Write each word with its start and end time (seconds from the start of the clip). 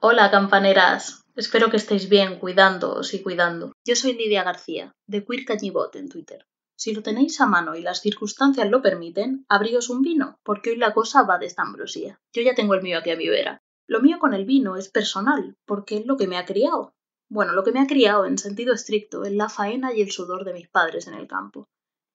Hola, 0.00 0.30
campaneras. 0.30 1.24
Espero 1.34 1.70
que 1.70 1.76
estéis 1.76 2.08
bien, 2.08 2.38
cuidándoos 2.38 3.14
y 3.14 3.20
cuidando. 3.20 3.72
Yo 3.84 3.96
soy 3.96 4.12
Lidia 4.12 4.44
García, 4.44 4.94
de 5.08 5.24
Queer 5.24 5.44
Cañibot 5.44 5.96
en 5.96 6.08
Twitter. 6.08 6.46
Si 6.76 6.94
lo 6.94 7.02
tenéis 7.02 7.40
a 7.40 7.46
mano 7.46 7.74
y 7.74 7.82
las 7.82 8.00
circunstancias 8.00 8.70
lo 8.70 8.80
permiten, 8.80 9.44
abríos 9.48 9.90
un 9.90 10.02
vino, 10.02 10.38
porque 10.44 10.70
hoy 10.70 10.76
la 10.76 10.94
cosa 10.94 11.24
va 11.24 11.38
de 11.38 11.46
esta 11.46 11.62
ambrosía. 11.62 12.20
Yo 12.32 12.42
ya 12.42 12.54
tengo 12.54 12.74
el 12.74 12.82
mío 12.82 12.98
aquí 12.98 13.10
a 13.10 13.16
mi 13.16 13.28
vera. 13.28 13.60
Lo 13.88 14.00
mío 14.00 14.20
con 14.20 14.34
el 14.34 14.44
vino 14.44 14.76
es 14.76 14.88
personal, 14.88 15.56
porque 15.66 15.96
es 15.96 16.06
lo 16.06 16.16
que 16.16 16.28
me 16.28 16.36
ha 16.36 16.46
criado. 16.46 16.94
Bueno, 17.28 17.52
lo 17.52 17.64
que 17.64 17.72
me 17.72 17.80
ha 17.80 17.88
criado 17.88 18.24
en 18.24 18.38
sentido 18.38 18.74
estricto 18.74 19.24
es 19.24 19.32
la 19.32 19.48
faena 19.48 19.92
y 19.92 20.00
el 20.00 20.12
sudor 20.12 20.44
de 20.44 20.52
mis 20.52 20.68
padres 20.68 21.08
en 21.08 21.14
el 21.14 21.26
campo. 21.26 21.66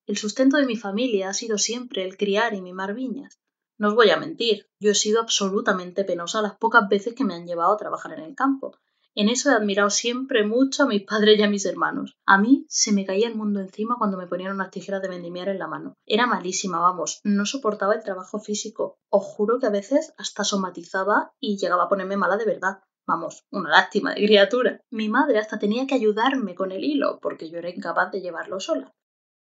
El 0.07 0.15
sustento 0.15 0.55
de 0.55 0.65
mi 0.65 0.77
familia 0.77 1.27
ha 1.27 1.33
sido 1.33 1.57
siempre 1.57 2.05
el 2.05 2.15
criar 2.15 2.53
y 2.53 2.61
mimar 2.61 2.93
viñas. 2.93 3.42
No 3.77 3.89
os 3.89 3.95
voy 3.95 4.09
a 4.11 4.17
mentir, 4.17 4.67
yo 4.79 4.91
he 4.91 4.95
sido 4.95 5.19
absolutamente 5.19 6.05
penosa 6.05 6.41
las 6.41 6.55
pocas 6.57 6.87
veces 6.87 7.15
que 7.15 7.23
me 7.23 7.33
han 7.33 7.47
llevado 7.47 7.73
a 7.73 7.77
trabajar 7.77 8.13
en 8.13 8.23
el 8.23 8.35
campo. 8.35 8.77
En 9.15 9.29
eso 9.29 9.51
he 9.51 9.53
admirado 9.53 9.91
siempre 9.91 10.43
mucho 10.43 10.83
a 10.83 10.87
mis 10.87 11.03
padres 11.07 11.37
y 11.37 11.43
a 11.43 11.49
mis 11.49 11.65
hermanos. 11.65 12.17
A 12.25 12.39
mí 12.39 12.65
se 12.67 12.91
me 12.91 13.05
caía 13.05 13.27
el 13.27 13.35
mundo 13.35 13.59
encima 13.59 13.95
cuando 13.97 14.17
me 14.17 14.27
ponían 14.27 14.53
unas 14.53 14.71
tijeras 14.71 15.01
de 15.01 15.09
vendimiar 15.09 15.49
en 15.49 15.59
la 15.59 15.67
mano. 15.67 15.97
Era 16.05 16.25
malísima, 16.25 16.79
vamos, 16.79 17.19
no 17.23 17.45
soportaba 17.45 17.93
el 17.93 18.03
trabajo 18.03 18.39
físico. 18.39 18.97
Os 19.09 19.23
juro 19.23 19.59
que 19.59 19.67
a 19.67 19.71
veces 19.71 20.13
hasta 20.17 20.43
somatizaba 20.43 21.33
y 21.39 21.57
llegaba 21.57 21.83
a 21.83 21.89
ponerme 21.89 22.17
mala 22.17 22.37
de 22.37 22.45
verdad. 22.45 22.79
Vamos, 23.05 23.45
una 23.51 23.69
lástima 23.69 24.13
de 24.13 24.25
criatura. 24.25 24.81
Mi 24.89 25.09
madre 25.09 25.37
hasta 25.37 25.59
tenía 25.59 25.85
que 25.85 25.95
ayudarme 25.95 26.55
con 26.55 26.71
el 26.71 26.83
hilo, 26.83 27.19
porque 27.21 27.49
yo 27.49 27.59
era 27.59 27.69
incapaz 27.69 28.11
de 28.11 28.21
llevarlo 28.21 28.59
sola. 28.59 28.93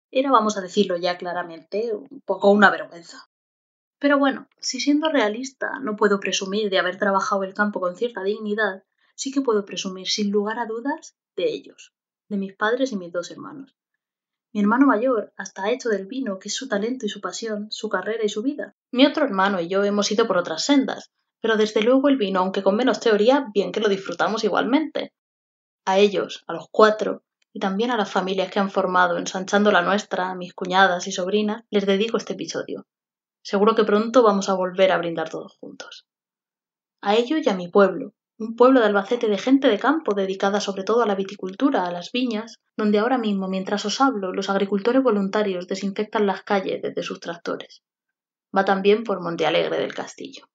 Era, 0.09 0.31
vamos 0.31 0.57
a 0.57 0.61
decirlo 0.61 0.95
ya 0.97 1.17
claramente, 1.17 1.93
un 1.93 2.21
poco 2.25 2.51
una 2.51 2.69
vergüenza. 2.69 3.27
Pero 4.03 4.19
bueno, 4.19 4.49
si 4.59 4.81
siendo 4.81 5.07
realista 5.07 5.79
no 5.81 5.95
puedo 5.95 6.19
presumir 6.19 6.69
de 6.69 6.77
haber 6.77 6.97
trabajado 6.97 7.45
el 7.45 7.53
campo 7.53 7.79
con 7.79 7.95
cierta 7.95 8.21
dignidad, 8.21 8.83
sí 9.15 9.31
que 9.31 9.39
puedo 9.39 9.63
presumir 9.63 10.09
sin 10.09 10.29
lugar 10.29 10.59
a 10.59 10.65
dudas 10.65 11.15
de 11.37 11.45
ellos, 11.49 11.93
de 12.27 12.35
mis 12.35 12.53
padres 12.53 12.91
y 12.91 12.97
mis 12.97 13.13
dos 13.13 13.31
hermanos. 13.31 13.77
Mi 14.51 14.59
hermano 14.59 14.87
mayor 14.87 15.31
hasta 15.37 15.63
ha 15.63 15.71
hecho 15.71 15.87
del 15.87 16.05
vino, 16.05 16.37
que 16.37 16.49
es 16.49 16.53
su 16.53 16.67
talento 16.67 17.05
y 17.05 17.09
su 17.09 17.21
pasión, 17.21 17.67
su 17.71 17.87
carrera 17.87 18.25
y 18.25 18.27
su 18.27 18.43
vida. 18.43 18.75
Mi 18.91 19.05
otro 19.05 19.23
hermano 19.23 19.61
y 19.61 19.69
yo 19.69 19.85
hemos 19.85 20.11
ido 20.11 20.27
por 20.27 20.35
otras 20.35 20.65
sendas, 20.65 21.13
pero 21.39 21.55
desde 21.55 21.81
luego 21.81 22.09
el 22.09 22.17
vino, 22.17 22.41
aunque 22.41 22.61
con 22.61 22.75
menos 22.75 22.99
teoría, 22.99 23.47
bien 23.53 23.71
que 23.71 23.79
lo 23.79 23.87
disfrutamos 23.87 24.43
igualmente. 24.43 25.13
A 25.85 25.97
ellos, 25.99 26.43
a 26.47 26.51
los 26.51 26.67
cuatro, 26.69 27.23
y 27.53 27.61
también 27.61 27.89
a 27.89 27.95
las 27.95 28.11
familias 28.11 28.51
que 28.51 28.59
han 28.59 28.69
formado 28.69 29.17
ensanchando 29.17 29.71
la 29.71 29.81
nuestra, 29.81 30.29
a 30.29 30.35
mis 30.35 30.53
cuñadas 30.53 31.07
y 31.07 31.13
sobrinas, 31.13 31.63
les 31.69 31.85
dedico 31.85 32.17
este 32.17 32.33
episodio. 32.33 32.85
Seguro 33.43 33.75
que 33.75 33.83
pronto 33.83 34.23
vamos 34.23 34.49
a 34.49 34.55
volver 34.55 34.91
a 34.91 34.97
brindar 34.97 35.29
todos 35.29 35.57
juntos. 35.59 36.07
A 37.01 37.15
ello 37.15 37.37
y 37.37 37.47
a 37.49 37.55
mi 37.55 37.67
pueblo, 37.67 38.13
un 38.39 38.55
pueblo 38.55 38.79
de 38.79 38.87
Albacete 38.87 39.27
de 39.27 39.37
gente 39.37 39.67
de 39.67 39.77
campo 39.77 40.15
dedicada 40.15 40.59
sobre 40.59 40.83
todo 40.83 41.03
a 41.03 41.05
la 41.05 41.15
viticultura, 41.15 41.85
a 41.85 41.91
las 41.91 42.11
viñas, 42.11 42.59
donde 42.77 42.99
ahora 42.99 43.17
mismo, 43.17 43.47
mientras 43.47 43.85
os 43.85 44.01
hablo, 44.01 44.33
los 44.33 44.49
agricultores 44.49 45.03
voluntarios 45.03 45.67
desinfectan 45.67 46.25
las 46.25 46.43
calles 46.43 46.81
desde 46.81 47.03
sus 47.03 47.19
tractores. 47.19 47.83
Va 48.55 48.65
también 48.65 49.03
por 49.03 49.21
Montealegre 49.21 49.77
del 49.77 49.93
Castillo. 49.93 50.47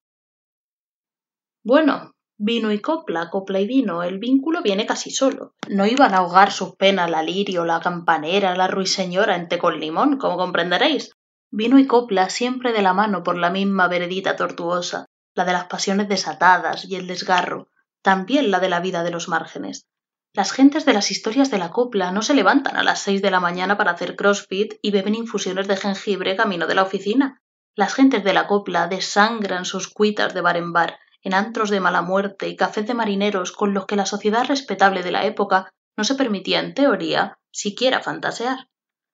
Bueno, 1.62 2.14
Vino 2.40 2.70
y 2.70 2.80
copla, 2.80 3.30
copla 3.30 3.58
y 3.58 3.66
vino, 3.66 4.04
el 4.04 4.20
vínculo 4.20 4.62
viene 4.62 4.86
casi 4.86 5.10
solo. 5.10 5.54
No 5.68 5.86
iban 5.86 6.14
a 6.14 6.18
ahogar 6.18 6.52
sus 6.52 6.76
penas 6.76 7.10
la 7.10 7.20
lirio, 7.20 7.64
la 7.64 7.80
campanera, 7.80 8.54
la 8.54 8.68
ruiseñora 8.68 9.34
en 9.34 9.48
té 9.48 9.58
con 9.58 9.80
limón, 9.80 10.18
como 10.18 10.36
comprenderéis. 10.36 11.17
Vino 11.50 11.78
y 11.78 11.86
copla 11.86 12.28
siempre 12.30 12.72
de 12.72 12.82
la 12.82 12.92
mano 12.92 13.22
por 13.22 13.36
la 13.36 13.50
misma 13.50 13.88
veredita 13.88 14.36
tortuosa, 14.36 15.06
la 15.34 15.44
de 15.44 15.52
las 15.52 15.64
pasiones 15.64 16.08
desatadas 16.08 16.84
y 16.84 16.96
el 16.96 17.06
desgarro, 17.06 17.68
también 18.02 18.50
la 18.50 18.60
de 18.60 18.68
la 18.68 18.80
vida 18.80 19.02
de 19.02 19.10
los 19.10 19.28
márgenes. 19.28 19.86
Las 20.34 20.52
gentes 20.52 20.84
de 20.84 20.92
las 20.92 21.10
historias 21.10 21.50
de 21.50 21.58
la 21.58 21.70
copla 21.70 22.12
no 22.12 22.22
se 22.22 22.34
levantan 22.34 22.76
a 22.76 22.82
las 22.82 23.00
seis 23.00 23.22
de 23.22 23.30
la 23.30 23.40
mañana 23.40 23.78
para 23.78 23.92
hacer 23.92 24.14
crossfit 24.14 24.74
y 24.82 24.90
beben 24.90 25.14
infusiones 25.14 25.66
de 25.68 25.76
jengibre 25.76 26.36
camino 26.36 26.66
de 26.66 26.74
la 26.74 26.82
oficina. 26.82 27.40
Las 27.74 27.94
gentes 27.94 28.24
de 28.24 28.34
la 28.34 28.46
copla 28.46 28.86
desangran 28.86 29.64
sus 29.64 29.88
cuitas 29.88 30.34
de 30.34 30.40
bar 30.40 30.56
en 30.56 30.72
bar 30.72 30.98
en 31.22 31.34
antros 31.34 31.70
de 31.70 31.80
mala 31.80 32.02
muerte 32.02 32.48
y 32.48 32.56
cafés 32.56 32.86
de 32.86 32.94
marineros 32.94 33.52
con 33.52 33.74
los 33.74 33.86
que 33.86 33.96
la 33.96 34.06
sociedad 34.06 34.46
respetable 34.46 35.02
de 35.02 35.10
la 35.10 35.24
época 35.24 35.70
no 35.96 36.04
se 36.04 36.14
permitía 36.14 36.60
en 36.60 36.74
teoría 36.74 37.38
siquiera 37.50 38.00
fantasear. 38.00 38.68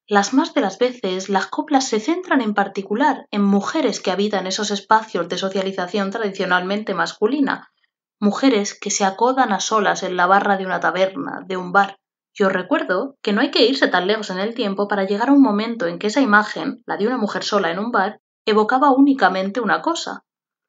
Las 0.07 0.35
más 0.35 0.53
de 0.53 0.61
las 0.61 0.79
veces 0.79 1.31
las 1.31 1.47
coplas 1.47 1.89
se 1.89 1.99
centran 1.99 2.43
en 2.43 2.53
particular 2.53 3.27
en 3.31 3.43
mujeres 3.43 4.01
que 4.01 4.11
habitan 4.11 4.47
esos 4.47 4.71
espacios 4.71 5.31
de 5.31 5.39
socialización 5.39 6.11
tradicionalmente 6.11 6.93
masculina, 6.93 7.73
mujeres 8.21 8.79
que 8.79 8.91
se 8.91 9.07
acodan 9.07 9.51
a 9.51 9.61
solas 9.61 10.03
en 10.03 10.19
la 10.19 10.27
barra 10.27 10.59
de 10.59 10.67
una 10.67 10.79
taberna, 10.79 11.41
de 11.47 11.57
un 11.57 11.73
bar. 11.73 11.99
Yo 12.35 12.51
recuerdo 12.51 13.17
que 13.23 13.33
no 13.33 13.41
hay 13.41 13.51
que 13.51 13.65
irse 13.65 13.89
tan 13.89 14.07
lejos 14.07 14.29
en 14.29 14.39
el 14.39 14.55
tiempo 14.55 14.89
para 14.89 15.05
llegar 15.05 15.31
a 15.31 15.33
un 15.33 15.41
momento 15.41 15.87
en 15.87 15.99
que 15.99 16.09
esa 16.09 16.21
imagen, 16.21 16.83
la 16.85 16.99
de 16.99 17.07
una 17.07 17.17
mujer 17.17 17.43
sola 17.43 17.71
en 17.71 17.79
un 17.79 17.91
bar, 17.91 18.21
evocaba 18.45 18.91
únicamente 18.91 19.61
una 19.61 19.81
cosa, 19.81 20.25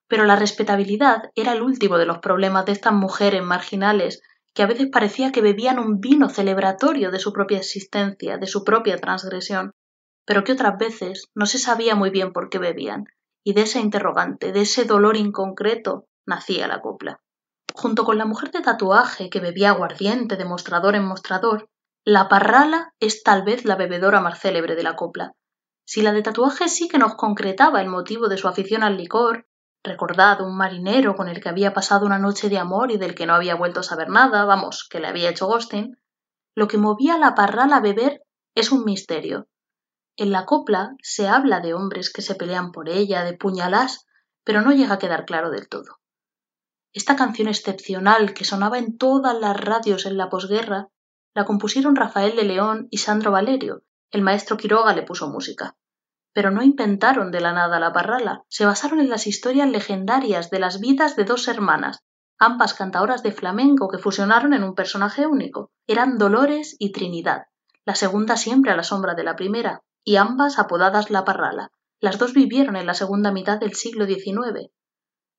pero 0.08 0.24
la 0.24 0.38
respetabilidad 0.38 1.24
era 1.36 1.52
el 1.52 1.62
último 1.62 1.98
de 1.98 2.06
los 2.06 2.20
problemas 2.20 2.66
de 2.66 2.72
estas 2.72 2.94
mujeres 2.94 3.44
marginales 3.44 4.22
que 4.56 4.64
a 4.64 4.68
veces 4.68 4.88
parecía 4.92 5.34
que 5.34 5.42
bebían 5.42 5.80
un 5.80 6.00
vino 6.00 6.30
celebratorio 6.30 7.12
de 7.12 7.20
su 7.20 7.34
propia 7.34 7.58
existencia, 7.58 8.38
de 8.38 8.48
su 8.48 8.64
propia 8.64 8.98
transgresión, 8.98 9.74
pero 10.26 10.46
que 10.46 10.54
otras 10.54 10.78
veces 10.80 11.26
no 11.36 11.46
se 11.46 11.60
sabía 11.60 11.94
muy 11.94 12.10
bien 12.10 12.32
por 12.32 12.50
qué 12.50 12.58
bebían, 12.58 13.04
y 13.44 13.54
de 13.54 13.64
ese 13.64 13.80
interrogante, 13.82 14.54
de 14.54 14.62
ese 14.62 14.86
dolor 14.86 15.18
inconcreto, 15.18 16.08
nacía 16.26 16.68
la 16.68 16.80
copla. 16.80 17.20
Junto 17.74 18.06
con 18.06 18.18
la 18.18 18.26
mujer 18.26 18.52
de 18.52 18.62
tatuaje 18.62 19.30
que 19.30 19.42
bebía 19.42 19.72
aguardiente 19.72 20.38
de 20.38 20.46
mostrador 20.46 20.96
en 20.96 21.06
mostrador, 21.06 21.68
la 22.06 22.30
parrala 22.30 22.94
es 23.02 23.24
tal 23.24 23.44
vez 23.44 23.66
la 23.66 23.76
bebedora 23.76 24.22
más 24.22 24.40
célebre 24.40 24.76
de 24.76 24.84
la 24.84 24.96
copla. 24.96 25.34
Si 25.86 26.02
la 26.02 26.14
de 26.14 26.24
tatuaje 26.24 26.70
sí 26.70 26.88
que 26.88 26.98
nos 26.98 27.16
concretaba 27.16 27.82
el 27.82 27.90
motivo 27.90 28.30
de 28.30 28.38
su 28.38 28.48
afición 28.48 28.84
al 28.84 28.96
licor, 28.96 29.48
Recordad 29.86 30.42
un 30.42 30.58
marinero 30.58 31.16
con 31.16 31.28
el 31.30 31.40
que 31.40 31.50
había 31.50 31.72
pasado 31.72 32.08
una 32.08 32.18
noche 32.18 32.50
de 32.50 32.58
amor 32.58 32.90
y 32.90 32.98
del 32.98 33.14
que 33.14 33.28
no 33.28 33.36
había 33.36 33.54
vuelto 33.54 33.82
a 33.82 33.84
saber 33.84 34.10
nada, 34.10 34.44
vamos, 34.44 34.88
que 34.90 35.00
le 35.00 35.06
había 35.06 35.30
hecho 35.30 35.46
ghosting, 35.46 35.96
lo 36.56 36.68
que 36.68 36.80
movía 36.80 37.20
la 37.20 37.36
parral 37.36 37.72
a 37.72 37.82
beber 37.82 38.24
es 38.56 38.72
un 38.72 38.84
misterio. 38.84 39.48
En 40.18 40.32
la 40.32 40.48
copla 40.48 40.96
se 41.04 41.28
habla 41.28 41.60
de 41.60 41.76
hombres 41.76 42.12
que 42.12 42.24
se 42.24 42.34
pelean 42.34 42.72
por 42.72 42.90
ella, 42.90 43.24
de 43.24 43.38
puñalás, 43.38 44.08
pero 44.44 44.62
no 44.62 44.72
llega 44.72 44.96
a 44.96 45.00
quedar 45.00 45.26
claro 45.26 45.52
del 45.52 45.70
todo. 45.70 46.00
Esta 46.92 47.16
canción 47.16 47.48
excepcional 47.48 48.34
que 48.34 48.44
sonaba 48.44 48.80
en 48.80 48.98
todas 48.98 49.40
las 49.40 49.56
radios 49.56 50.08
en 50.08 50.18
la 50.18 50.30
posguerra 50.30 50.88
la 51.36 51.46
compusieron 51.46 51.96
Rafael 51.96 52.36
de 52.36 52.46
León 52.46 52.88
y 52.90 52.98
Sandro 52.98 53.30
Valerio. 53.30 53.84
El 54.10 54.24
maestro 54.24 54.58
Quiroga 54.58 54.96
le 54.96 55.04
puso 55.04 55.30
música 55.30 55.76
pero 56.36 56.52
no 56.52 56.62
inventaron 56.62 57.32
de 57.32 57.40
la 57.40 57.54
nada 57.54 57.80
la 57.80 57.94
parrala, 57.94 58.44
se 58.50 58.66
basaron 58.66 59.00
en 59.00 59.10
las 59.10 59.26
historias 59.26 59.70
legendarias 59.70 60.50
de 60.50 60.60
las 60.60 60.82
vidas 60.82 61.16
de 61.16 61.24
dos 61.24 61.48
hermanas, 61.48 62.04
ambas 62.38 62.74
cantadoras 62.74 63.24
de 63.24 63.32
flamenco 63.32 63.88
que 63.88 64.00
fusionaron 64.00 64.54
en 64.54 64.66
un 64.66 64.76
personaje 64.76 65.26
único. 65.28 65.72
Eran 65.88 66.18
Dolores 66.18 66.76
y 66.78 66.92
Trinidad, 66.92 67.44
la 67.86 67.96
segunda 67.96 68.36
siempre 68.36 68.74
a 68.74 68.76
la 68.76 68.84
sombra 68.84 69.16
de 69.16 69.24
la 69.24 69.38
primera, 69.38 69.80
y 70.04 70.18
ambas 70.18 70.60
apodadas 70.60 71.10
la 71.10 71.24
parrala. 71.24 71.72
Las 72.02 72.20
dos 72.20 72.34
vivieron 72.34 72.76
en 72.76 72.86
la 72.86 72.96
segunda 72.96 73.32
mitad 73.32 73.58
del 73.58 73.74
siglo 73.74 74.06
XIX. 74.06 74.72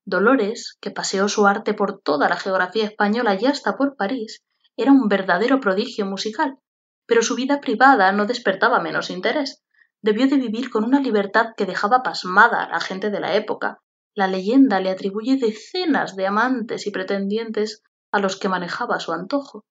Dolores, 0.07 0.79
que 0.81 0.93
paseó 0.93 1.29
su 1.29 1.47
arte 1.47 1.75
por 1.75 2.01
toda 2.01 2.31
la 2.31 2.37
geografía 2.37 2.85
española 2.85 3.37
y 3.39 3.45
hasta 3.45 3.77
por 3.77 3.97
París, 3.97 4.43
era 4.79 4.93
un 4.93 5.09
verdadero 5.09 5.61
prodigio 5.61 6.07
musical, 6.07 6.59
pero 7.05 7.21
su 7.21 7.35
vida 7.35 7.61
privada 7.61 8.11
no 8.13 8.25
despertaba 8.25 8.81
menos 8.81 9.11
interés 9.11 9.63
debió 10.07 10.29
de 10.29 10.37
vivir 10.37 10.71
con 10.71 10.85
una 10.85 11.01
libertad 11.01 11.49
que 11.57 11.67
dejaba 11.67 12.05
pasmada 12.05 12.63
a 12.63 12.69
la 12.71 12.81
gente 12.81 13.11
de 13.11 13.19
la 13.19 13.35
época. 13.35 13.81
La 14.15 14.29
leyenda 14.29 14.79
le 14.79 14.89
atribuye 14.89 15.37
decenas 15.37 16.15
de 16.15 16.29
amantes 16.29 16.87
y 16.87 16.93
pretendientes 16.93 17.83
a 18.13 18.21
los 18.21 18.39
que 18.39 18.49
manejaba 18.49 19.01
su 19.01 19.13
antojo. 19.13 19.65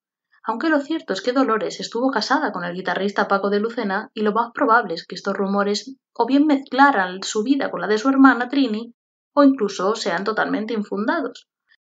Aunque 0.44 0.70
lo 0.70 0.82
cierto 0.82 1.14
es 1.14 1.22
que 1.22 1.32
Dolores 1.32 1.80
estuvo 1.80 2.12
casada 2.12 2.52
con 2.52 2.66
el 2.66 2.76
guitarrista 2.76 3.30
Paco 3.30 3.50
de 3.50 3.62
Lucena 3.62 4.12
y 4.14 4.24
lo 4.24 4.34
más 4.34 4.52
probable 4.54 4.94
es 4.94 5.08
que 5.08 5.16
estos 5.16 5.34
rumores 5.34 5.96
o 6.14 6.26
bien 6.28 6.46
mezclaran 6.46 7.24
su 7.24 7.42
vida 7.42 7.72
con 7.72 7.80
la 7.80 7.88
de 7.88 7.98
su 7.98 8.10
hermana 8.10 8.50
Trini 8.50 8.94
o 9.34 9.44
incluso 9.46 9.96
sean 9.96 10.26
totalmente 10.26 10.74
infundados. 10.74 11.48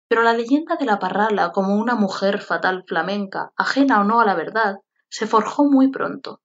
Pero 0.08 0.22
la 0.22 0.34
leyenda 0.34 0.76
de 0.76 0.86
la 0.86 1.00
Parrala 1.00 1.52
como 1.52 1.76
una 1.76 1.96
mujer 1.96 2.40
fatal 2.40 2.84
flamenca, 2.88 3.52
ajena 3.58 4.02
o 4.02 4.04
no 4.04 4.22
a 4.22 4.26
la 4.26 4.36
verdad, 4.36 4.76
se 5.10 5.26
forjó 5.26 5.66
muy 5.66 5.90
pronto. 5.90 6.42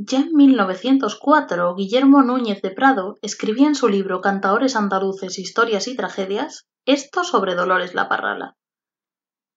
Ya 0.00 0.20
en 0.20 0.32
1904, 0.32 1.74
Guillermo 1.74 2.22
Núñez 2.22 2.62
de 2.62 2.70
Prado 2.70 3.18
escribía 3.20 3.66
en 3.66 3.74
su 3.74 3.88
libro 3.88 4.20
Cantaores 4.20 4.76
andaluces, 4.76 5.40
historias 5.40 5.88
y 5.88 5.96
tragedias 5.96 6.68
esto 6.86 7.24
sobre 7.24 7.56
Dolores 7.56 7.94
la 7.94 8.08
Parrala. 8.08 8.56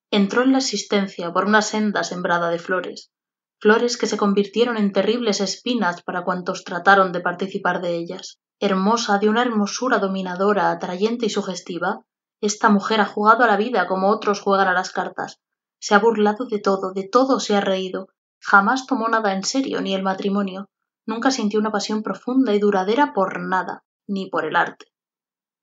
Entró 0.09 0.41
en 0.41 0.51
la 0.51 0.57
existencia 0.57 1.31
por 1.31 1.45
una 1.45 1.61
senda 1.61 2.03
sembrada 2.03 2.49
de 2.49 2.57
flores, 2.57 3.11
flores 3.59 3.97
que 3.97 4.07
se 4.07 4.17
convirtieron 4.17 4.77
en 4.77 4.91
terribles 4.91 5.41
espinas 5.41 6.01
para 6.01 6.23
cuantos 6.23 6.63
trataron 6.63 7.11
de 7.11 7.21
participar 7.21 7.79
de 7.79 7.97
ellas. 7.97 8.39
Hermosa 8.59 9.19
de 9.19 9.29
una 9.29 9.43
hermosura 9.43 9.99
dominadora, 9.99 10.71
atrayente 10.71 11.27
y 11.27 11.29
sugestiva, 11.29 12.01
Esta 12.41 12.69
mujer 12.69 12.99
ha 12.99 13.05
jugado 13.05 13.43
a 13.43 13.47
la 13.47 13.57
vida 13.57 13.85
como 13.85 14.09
otros 14.09 14.41
juegan 14.41 14.67
a 14.67 14.73
las 14.73 14.91
cartas. 14.91 15.39
Se 15.79 15.93
ha 15.93 15.99
burlado 15.99 16.47
de 16.47 16.57
todo, 16.57 16.93
de 16.93 17.07
todo 17.07 17.39
se 17.39 17.55
ha 17.55 17.61
reído. 17.61 18.07
Jamás 18.41 18.87
tomó 18.87 19.07
nada 19.07 19.33
en 19.33 19.43
serio, 19.43 19.81
ni 19.81 19.93
el 19.93 20.03
matrimonio. 20.03 20.69
Nunca 21.05 21.31
sintió 21.31 21.59
una 21.59 21.71
pasión 21.71 22.03
profunda 22.03 22.53
y 22.53 22.59
duradera 22.59 23.13
por 23.13 23.39
nada, 23.39 23.83
ni 24.07 24.29
por 24.29 24.45
el 24.45 24.55
arte. 24.55 24.87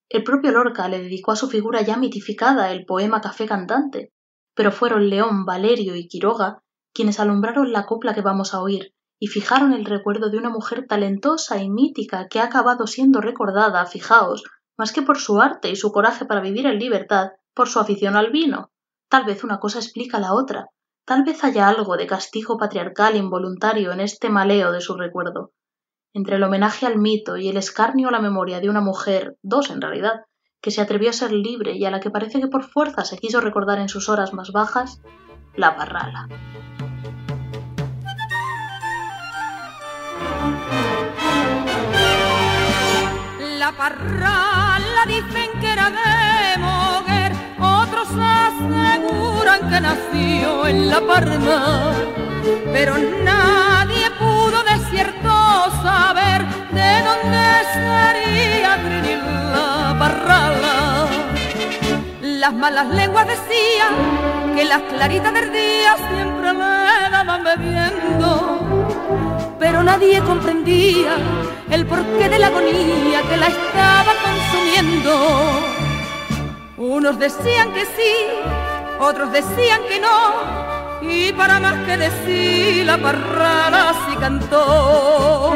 El 0.09 0.25
propio 0.25 0.53
Lorca 0.53 0.89
le 0.89 1.01
dedicó 1.01 1.33
a 1.33 1.37
su 1.37 1.49
figura 1.49 1.83
ya 1.83 1.97
mitificada 1.97 2.71
el 2.73 2.87
poema 2.87 3.21
Café 3.21 3.47
Cantante, 3.47 4.13
pero 4.55 4.73
fueron 4.73 5.11
León, 5.11 5.45
Valerio 5.45 5.95
y 5.97 6.09
Quiroga 6.09 6.63
quienes 6.95 7.21
alumbraron 7.21 7.73
la 7.73 7.87
copla 7.87 8.15
que 8.15 8.23
vamos 8.23 8.55
a 8.55 8.61
oír 8.61 8.95
y 9.21 9.27
fijaron 9.27 9.73
el 9.73 9.85
recuerdo 9.85 10.31
de 10.31 10.39
una 10.39 10.49
mujer 10.49 10.87
talentosa 10.89 11.63
y 11.63 11.69
mítica 11.69 12.29
que 12.29 12.41
ha 12.41 12.45
acabado 12.45 12.87
siendo 12.87 13.21
recordada, 13.21 13.85
fijaos, 13.87 14.45
más 14.77 14.93
que 14.93 15.03
por 15.03 15.19
su 15.19 15.41
arte 15.41 15.71
y 15.71 15.77
su 15.77 15.93
coraje 15.93 16.25
para 16.25 16.41
vivir 16.41 16.67
en 16.67 16.79
libertad, 16.79 17.33
por 17.55 17.69
su 17.69 17.81
afición 17.81 18.17
al 18.17 18.31
vino. 18.31 18.71
Tal 19.09 19.25
vez 19.25 19.45
una 19.45 19.59
cosa 19.59 19.79
explica 19.79 20.19
la 20.21 20.33
otra, 20.33 20.71
tal 21.09 21.25
vez 21.25 21.43
haya 21.43 21.69
algo 21.69 21.97
de 21.97 22.07
castigo 22.07 22.59
patriarcal 22.59 23.17
involuntario 23.17 23.93
en 23.93 24.01
este 24.01 24.29
maleo 24.29 24.73
de 24.73 24.83
su 24.83 24.95
recuerdo. 24.95 25.53
Entre 26.13 26.37
el 26.37 26.43
homenaje 26.43 26.85
al 26.85 26.99
mito 26.99 27.39
y 27.39 27.49
el 27.49 27.57
escarnio 27.57 28.09
a 28.09 28.13
la 28.13 28.21
memoria 28.21 28.61
de 28.61 28.69
una 28.69 28.83
mujer, 28.83 29.39
dos 29.41 29.71
en 29.71 29.81
realidad, 29.81 30.21
que 30.61 30.71
se 30.71 30.83
atrevió 30.83 31.09
a 31.09 31.15
ser 31.15 31.33
libre 31.33 31.79
y 31.79 31.87
a 31.87 31.91
la 31.91 32.01
que 32.01 32.11
parece 32.11 32.41
que 32.41 32.49
por 32.49 32.63
fuerza 32.63 33.07
se 33.07 33.17
quiso 33.17 33.41
recordar 33.41 33.79
en 33.79 33.89
sus 33.89 34.11
horas 34.11 34.35
más 34.35 34.53
bajas, 34.53 35.01
la 35.57 35.77
parrala. 35.77 36.29
La 43.59 43.73
parrala 43.73 45.07
dicen 45.07 45.59
que 45.59 45.73
era 45.73 45.89
de 45.89 46.59
Moguer, 46.61 47.33
otros 47.61 48.09
aseguran 48.75 49.71
que 49.71 49.81
nació 49.81 50.67
en 50.67 50.91
La 50.91 51.01
Parma, 51.01 51.93
pero 52.73 52.95
nadie 53.25 54.11
pudo 54.19 54.63
de 54.63 54.77
cierto 54.91 55.31
saber 55.83 56.45
de 56.73 56.91
dónde 57.09 57.45
sería 57.75 58.77
la 59.53 59.97
parrala. 59.99 61.07
Las 62.21 62.55
malas 62.55 62.89
lenguas 62.89 63.27
decían 63.27 64.55
que 64.55 64.65
las 64.65 64.83
claritas 64.83 65.33
del 65.35 65.53
día 65.53 65.97
siempre 66.11 66.53
me 66.53 67.11
daban 67.11 67.45
bebiendo 67.45 68.59
pero 69.59 69.83
nadie 69.83 70.21
comprendía 70.23 71.17
el 71.71 71.85
porqué 71.87 72.29
de 72.29 72.39
la 72.39 72.47
agonía 72.47 73.23
que 73.29 73.37
la 73.37 73.49
estaba 73.49 74.13
consumiendo. 74.25 75.68
Unos 76.91 77.19
decían 77.19 77.75
que 77.75 77.85
sí, 77.85 78.15
otros 78.99 79.31
decían 79.31 79.81
que 79.91 80.01
no, 80.01 81.03
y 81.03 81.31
para 81.35 81.61
más 81.61 81.75
que 81.85 81.99
decir 81.99 82.87
la 82.87 82.97
parrala 82.97 83.93
sí 84.07 84.17
cantó. 84.17 85.55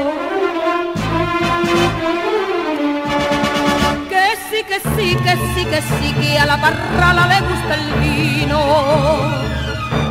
Que 4.10 4.36
sí, 4.50 4.62
que 4.68 4.78
sí, 4.94 5.16
que 5.24 5.36
sí, 5.54 5.64
que 5.64 5.80
sí, 5.80 6.14
que 6.20 6.38
a 6.38 6.44
la 6.44 6.60
parrala 6.60 7.26
le 7.26 7.40
gusta 7.48 7.74
el 7.76 7.94
vino 7.94 9.42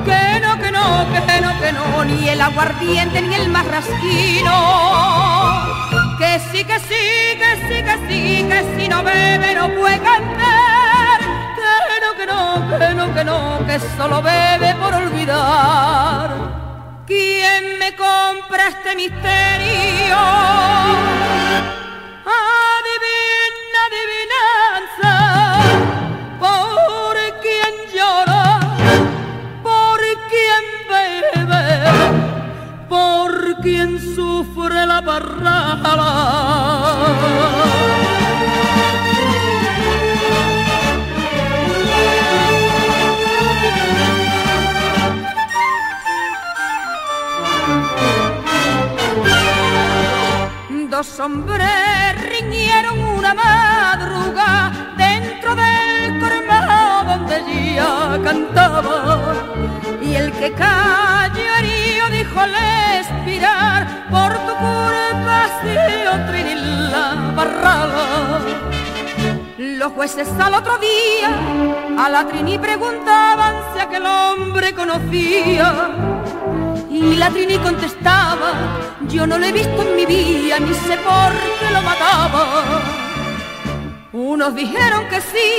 que 0.04 0.40
no, 0.42 0.58
que 0.58 0.72
no, 0.72 1.08
que 1.12 1.42
no, 1.42 1.60
que 1.62 1.72
no, 1.72 2.06
ni 2.06 2.30
el 2.30 2.42
aguardiente 2.42 3.22
ni 3.22 3.36
el 3.36 3.48
marrasquino. 3.50 4.58
Que 6.18 6.40
sí, 6.52 6.64
que 6.64 6.80
sí, 6.80 7.38
que 7.42 7.52
sí, 7.68 7.84
que 7.84 7.96
sí, 8.08 8.46
que 8.50 8.60
si 8.76 8.90
no 8.90 9.04
bebe 9.04 9.54
no 9.54 9.70
puede 9.76 10.00
cantar. 10.00 10.41
No, 12.32 12.78
que 12.80 12.90
no, 12.96 13.14
que 13.14 13.24
no, 13.24 13.40
que 13.68 13.80
solo 13.98 14.22
bebe 14.22 14.76
por 14.76 14.94
olvidar. 14.94 16.30
¿Quién 17.06 17.80
me 17.80 17.96
compra 17.96 18.70
este 18.70 18.96
misterio? 18.96 20.18
Adivina, 22.40 23.80
adivinanza, 23.90 25.14
por 26.40 27.16
quien 27.44 27.74
llora 27.94 28.42
por 32.92 33.62
quien 33.62 34.00
sufre 34.16 34.86
la 34.86 35.02
parrala. 35.02 36.61
Hombres 51.22 52.22
riñeron 52.30 52.98
una 53.18 53.34
madruga 53.36 54.72
dentro 54.98 55.56
del 55.56 56.20
cormado 56.20 57.04
donde 57.10 57.36
ella 57.38 58.20
cantaba. 58.24 59.34
Y 60.02 60.16
el 60.16 60.32
que 60.32 60.52
herido 61.60 62.10
dijo 62.10 62.40
al 62.40 62.56
por 64.10 64.34
tu 64.34 64.54
culpa 64.66 65.48
sido 65.62 66.26
Trinidad 66.28 67.36
Barrala 67.36 68.40
los 69.82 69.94
jueces 69.94 70.28
al 70.40 70.54
otro 70.54 70.78
día 70.78 71.32
a 71.98 72.08
la 72.08 72.28
Trini 72.28 72.60
preguntaban 72.60 73.56
si 73.74 73.80
aquel 73.80 74.06
hombre 74.06 74.76
conocía 74.76 76.11
y 77.02 77.16
la 77.16 77.30
Trini 77.30 77.58
contestaba 77.58 78.54
yo 79.08 79.26
no 79.28 79.38
lo 79.38 79.46
he 79.46 79.52
visto 79.52 79.82
en 79.82 79.96
mi 79.96 80.06
vida 80.06 80.60
ni 80.60 80.74
sé 80.74 80.98
por 80.98 81.32
qué 81.60 81.72
lo 81.74 81.82
mataba 81.82 82.46
unos 84.14 84.56
dijeron 84.56 85.08
que 85.10 85.22
sí 85.22 85.50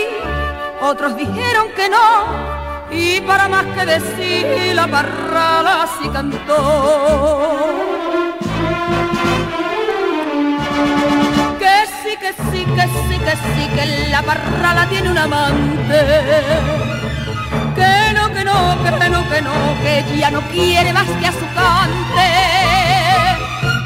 otros 0.81 1.17
dijeron 1.17 1.69
que 1.77 1.89
no 1.89 2.63
y 2.93 3.21
para 3.23 3.49
más 3.49 3.65
que 3.75 3.87
decir 3.87 4.75
la 4.75 4.87
parrala 4.87 5.89
sí 5.99 6.09
cantó. 6.11 6.59
Que 11.59 11.87
sí, 12.03 12.17
que 12.21 12.33
sí, 12.33 12.65
que 12.65 12.83
sí, 12.83 13.19
que 13.19 13.37
sí, 13.37 13.69
que 13.75 14.09
la 14.11 14.23
parrala 14.23 14.87
tiene 14.91 15.11
un 15.11 15.19
amante. 15.19 16.01
No, 18.53 19.01
que 19.01 19.09
no, 19.09 19.29
que 19.31 19.43
no, 19.43 19.53
que 19.83 20.19
ya 20.19 20.31
no 20.31 20.41
quiere 20.51 20.93
más 20.93 21.09
que 21.09 21.27
a 21.27 21.33
su 21.33 21.47
cante. 21.55 22.29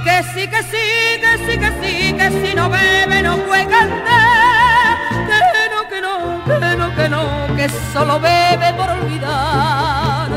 Que 0.04 0.22
sí, 0.34 0.48
que 0.48 0.62
sí, 0.62 0.86
que 1.22 1.32
sí, 1.46 1.58
que 1.58 1.70
sí, 1.80 2.12
que 2.12 2.30
si 2.40 2.54
no 2.54 2.68
bebe 2.68 3.22
no 3.22 3.36
puede 3.38 3.66
cantar. 3.66 4.98
Que 5.28 5.38
no, 5.72 5.88
que 5.88 6.00
no, 6.00 6.44
que 6.44 6.76
no, 6.76 6.96
que 6.96 7.08
no, 7.08 7.56
que 7.56 7.68
solo 7.92 8.20
bebe 8.20 8.72
por 8.74 8.90
olvidar. 8.90 10.30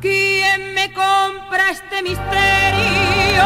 ¿Quién 0.00 0.74
me 0.74 0.92
compra 0.92 1.70
este 1.70 2.02
misterio? 2.02 3.44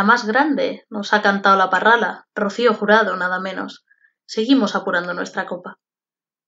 La 0.00 0.06
más 0.06 0.26
grande 0.26 0.86
nos 0.88 1.12
ha 1.12 1.20
cantado 1.20 1.58
la 1.58 1.68
parrala, 1.68 2.26
Rocío 2.34 2.72
Jurado, 2.72 3.16
nada 3.16 3.38
menos. 3.38 3.84
Seguimos 4.24 4.74
apurando 4.74 5.12
nuestra 5.12 5.44
copa. 5.44 5.78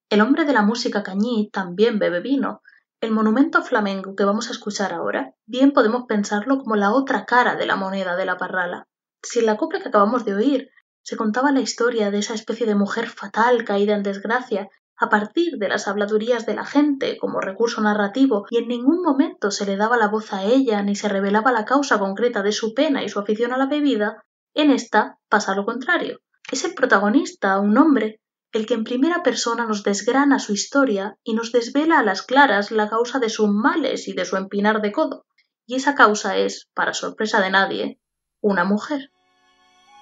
El 0.08 0.22
hombre 0.22 0.46
de 0.46 0.54
la 0.54 0.62
música 0.62 1.02
cañí 1.02 1.50
también 1.52 1.98
bebe 1.98 2.20
vino. 2.20 2.62
El 3.02 3.10
monumento 3.10 3.62
flamenco 3.62 4.16
que 4.16 4.24
vamos 4.24 4.48
a 4.48 4.52
escuchar 4.52 4.94
ahora, 4.94 5.34
bien 5.44 5.72
podemos 5.72 6.04
pensarlo 6.08 6.60
como 6.60 6.76
la 6.76 6.92
otra 6.92 7.26
cara 7.26 7.54
de 7.54 7.66
la 7.66 7.76
moneda 7.76 8.16
de 8.16 8.24
la 8.24 8.38
parrala. 8.38 8.88
Si 9.22 9.40
en 9.40 9.44
la 9.44 9.58
copla 9.58 9.82
que 9.82 9.88
acabamos 9.90 10.24
de 10.24 10.34
oír 10.34 10.70
se 11.02 11.18
contaba 11.18 11.52
la 11.52 11.60
historia 11.60 12.10
de 12.10 12.20
esa 12.20 12.32
especie 12.32 12.64
de 12.64 12.74
mujer 12.74 13.10
fatal 13.10 13.64
caída 13.64 13.94
en 13.94 14.02
desgracia 14.02 14.70
a 15.02 15.08
partir 15.08 15.58
de 15.58 15.68
las 15.68 15.88
habladurías 15.88 16.46
de 16.46 16.54
la 16.54 16.64
gente 16.64 17.18
como 17.18 17.40
recurso 17.40 17.80
narrativo 17.80 18.46
y 18.50 18.58
en 18.58 18.68
ningún 18.68 19.02
momento 19.02 19.50
se 19.50 19.66
le 19.66 19.76
daba 19.76 19.96
la 19.96 20.06
voz 20.06 20.32
a 20.32 20.44
ella 20.44 20.80
ni 20.82 20.94
se 20.94 21.08
revelaba 21.08 21.50
la 21.50 21.64
causa 21.64 21.98
concreta 21.98 22.44
de 22.44 22.52
su 22.52 22.72
pena 22.72 23.02
y 23.02 23.08
su 23.08 23.18
afición 23.18 23.52
a 23.52 23.56
la 23.56 23.66
bebida, 23.66 24.22
en 24.54 24.70
esta 24.70 25.18
pasa 25.28 25.56
lo 25.56 25.64
contrario. 25.64 26.20
Es 26.52 26.64
el 26.64 26.74
protagonista, 26.74 27.58
un 27.58 27.76
hombre, 27.78 28.20
el 28.52 28.64
que 28.64 28.74
en 28.74 28.84
primera 28.84 29.24
persona 29.24 29.66
nos 29.66 29.82
desgrana 29.82 30.38
su 30.38 30.52
historia 30.52 31.16
y 31.24 31.34
nos 31.34 31.50
desvela 31.50 31.98
a 31.98 32.04
las 32.04 32.22
claras 32.22 32.70
la 32.70 32.88
causa 32.88 33.18
de 33.18 33.28
sus 33.28 33.48
males 33.48 34.06
y 34.06 34.12
de 34.12 34.24
su 34.24 34.36
empinar 34.36 34.82
de 34.82 34.92
codo. 34.92 35.24
Y 35.66 35.74
esa 35.74 35.96
causa 35.96 36.36
es, 36.36 36.68
para 36.74 36.94
sorpresa 36.94 37.40
de 37.40 37.50
nadie, 37.50 37.98
una 38.40 38.62
mujer. 38.62 39.10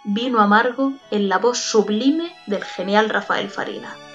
Vino 0.04 0.40
amargo 0.40 0.92
en 1.10 1.30
la 1.30 1.38
voz 1.38 1.56
sublime 1.56 2.34
del 2.46 2.64
genial 2.64 3.08
Rafael 3.08 3.48
Farina. 3.48 4.09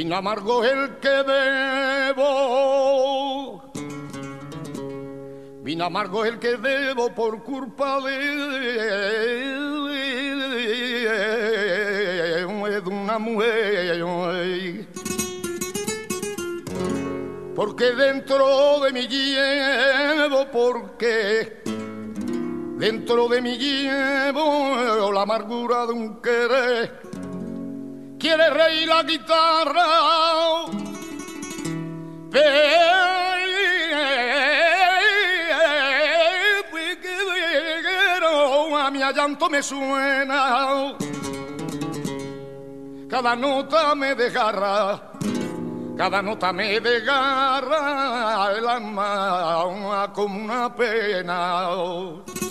Vino 0.00 0.16
amargo 0.16 0.64
el 0.64 0.96
que 0.96 1.22
debo. 2.14 2.24
Vino 5.62 5.84
amargo 5.84 6.24
el 6.24 6.38
que 6.38 6.56
debo 6.56 7.14
por 7.14 7.42
culpa 7.42 8.00
de, 8.00 8.80
una 12.86 13.18
mujer. 13.18 14.86
Porque 17.54 17.92
dentro 17.92 18.80
de 18.80 18.92
mi 18.94 19.06
llevo, 19.06 20.46
porque 20.50 21.62
dentro 22.78 23.28
de 23.28 23.42
mi 23.42 23.58
llevo 23.58 25.12
la 25.12 25.20
amargura 25.20 25.84
de 25.84 25.92
un 25.92 26.22
querer 26.22 27.10
quiere 28.20 28.50
reír 28.50 28.86
la 28.86 29.02
guitarra. 29.02 29.86
A 38.82 38.92
mi 38.92 38.98
llanto 38.98 39.48
me 39.48 39.62
suena, 39.62 40.96
cada 43.08 43.36
nota 43.36 43.94
me 43.94 44.14
desgarra, 44.16 45.12
cada 45.96 46.20
nota 46.20 46.52
me 46.52 46.80
desgarra 46.80 48.50
el 48.56 48.68
alma 48.68 50.10
como 50.12 50.44
una 50.44 50.74
pena. 50.74 52.49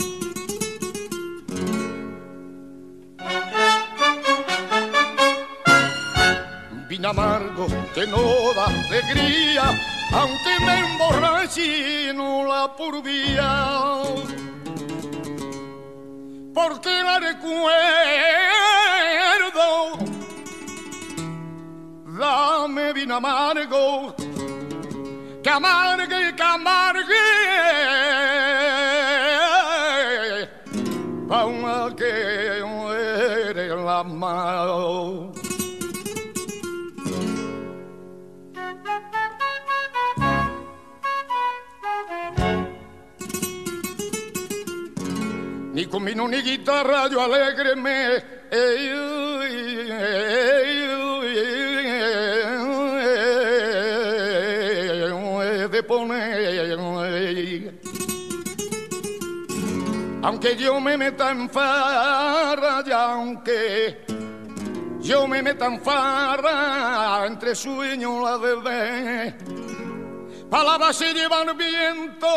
Vino 6.90 7.10
amargo 7.10 7.68
que 7.94 8.08
no 8.08 8.18
da 8.56 8.66
alegría, 8.66 9.80
aunque 10.12 10.60
me 10.66 10.80
emborrache 10.80 12.12
no 12.16 12.44
la 12.48 12.74
vía. 13.04 14.06
Porque 16.52 16.90
la 16.90 17.20
recuerdo, 17.20 17.60
dame 22.20 22.94
vino 22.94 23.16
amargo, 23.18 24.16
que 25.44 25.50
amargue, 25.50 26.36
que 26.36 26.44
amargue, 26.44 27.26
pa' 31.30 31.96
que 31.96 32.64
muere 32.66 33.68
la 33.76 34.04
mano. 34.04 35.39
Ni 45.80 45.86
con 45.86 46.04
vino 46.04 46.28
ni 46.28 46.42
guitarra 46.42 47.08
yo 47.08 47.22
alegreme 47.22 48.22
de 55.72 55.84
poner. 55.84 57.00
Aunque 60.22 60.58
yo 60.58 60.82
me 60.82 60.98
meta 60.98 61.32
en 61.32 61.50
farra 61.50 62.84
y 62.86 62.92
aunque 62.92 64.06
yo 65.00 65.28
me 65.28 65.42
meta 65.42 65.68
en 65.68 65.80
farra 65.82 67.24
entre 67.26 67.56
sueños 67.56 68.22
la 68.22 68.36
bebé 68.36 69.34
palabras 70.50 70.98
se 70.98 71.14
llevan 71.14 71.56
viento 71.58 72.28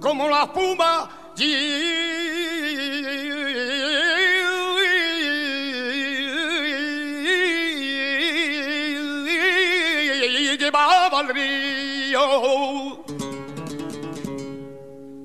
como 0.00 0.28
la 0.28 0.42
espuma 0.44 1.15
llevaba 10.56 11.20
al 11.20 11.28
río. 11.28 13.04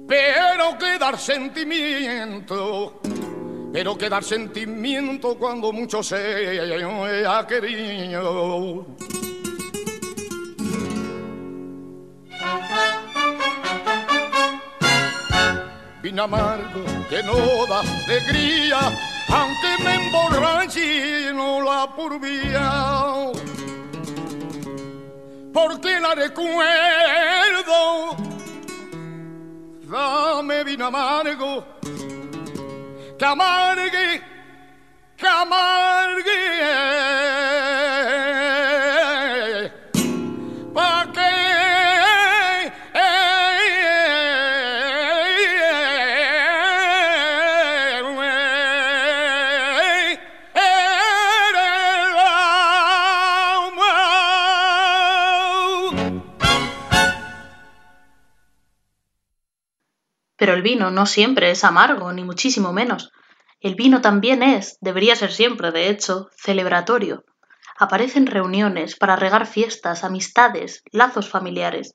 Pero 0.07 0.77
quedar 0.77 1.17
sentimiento, 1.17 2.99
pero 3.71 3.97
quedar 3.97 4.23
sentimiento 4.23 5.37
cuando 5.37 5.71
mucho 5.71 6.03
se 6.03 7.25
ha 7.25 7.47
querido. 7.47 8.85
Vino 16.01 16.23
amargo 16.23 16.83
que 17.09 17.21
no 17.23 17.65
da 17.67 17.81
alegría, 17.81 18.79
aunque 19.29 19.83
me 19.83 19.95
emborrache 19.95 21.31
no 21.33 21.61
la 21.61 21.87
vía. 22.19 23.31
Porque 25.53 25.99
la 25.99 26.15
recuerdo, 26.15 28.15
dame 29.83 30.63
vino 30.63 30.85
amargo, 30.85 31.65
que 33.19 33.25
amargue, 33.25 34.21
que 35.17 35.27
amargue. 35.27 36.30
El 60.61 60.63
vino 60.63 60.91
no 60.91 61.07
siempre 61.07 61.49
es 61.49 61.63
amargo, 61.63 62.13
ni 62.13 62.23
muchísimo 62.23 62.71
menos. 62.71 63.11
El 63.61 63.73
vino 63.73 63.99
también 63.99 64.43
es, 64.43 64.77
debería 64.79 65.15
ser 65.15 65.31
siempre, 65.31 65.71
de 65.71 65.89
hecho, 65.89 66.29
celebratorio. 66.37 67.25
Aparece 67.79 68.19
en 68.19 68.27
reuniones 68.27 68.95
para 68.95 69.15
regar 69.15 69.47
fiestas, 69.47 70.03
amistades, 70.03 70.83
lazos 70.91 71.27
familiares. 71.27 71.93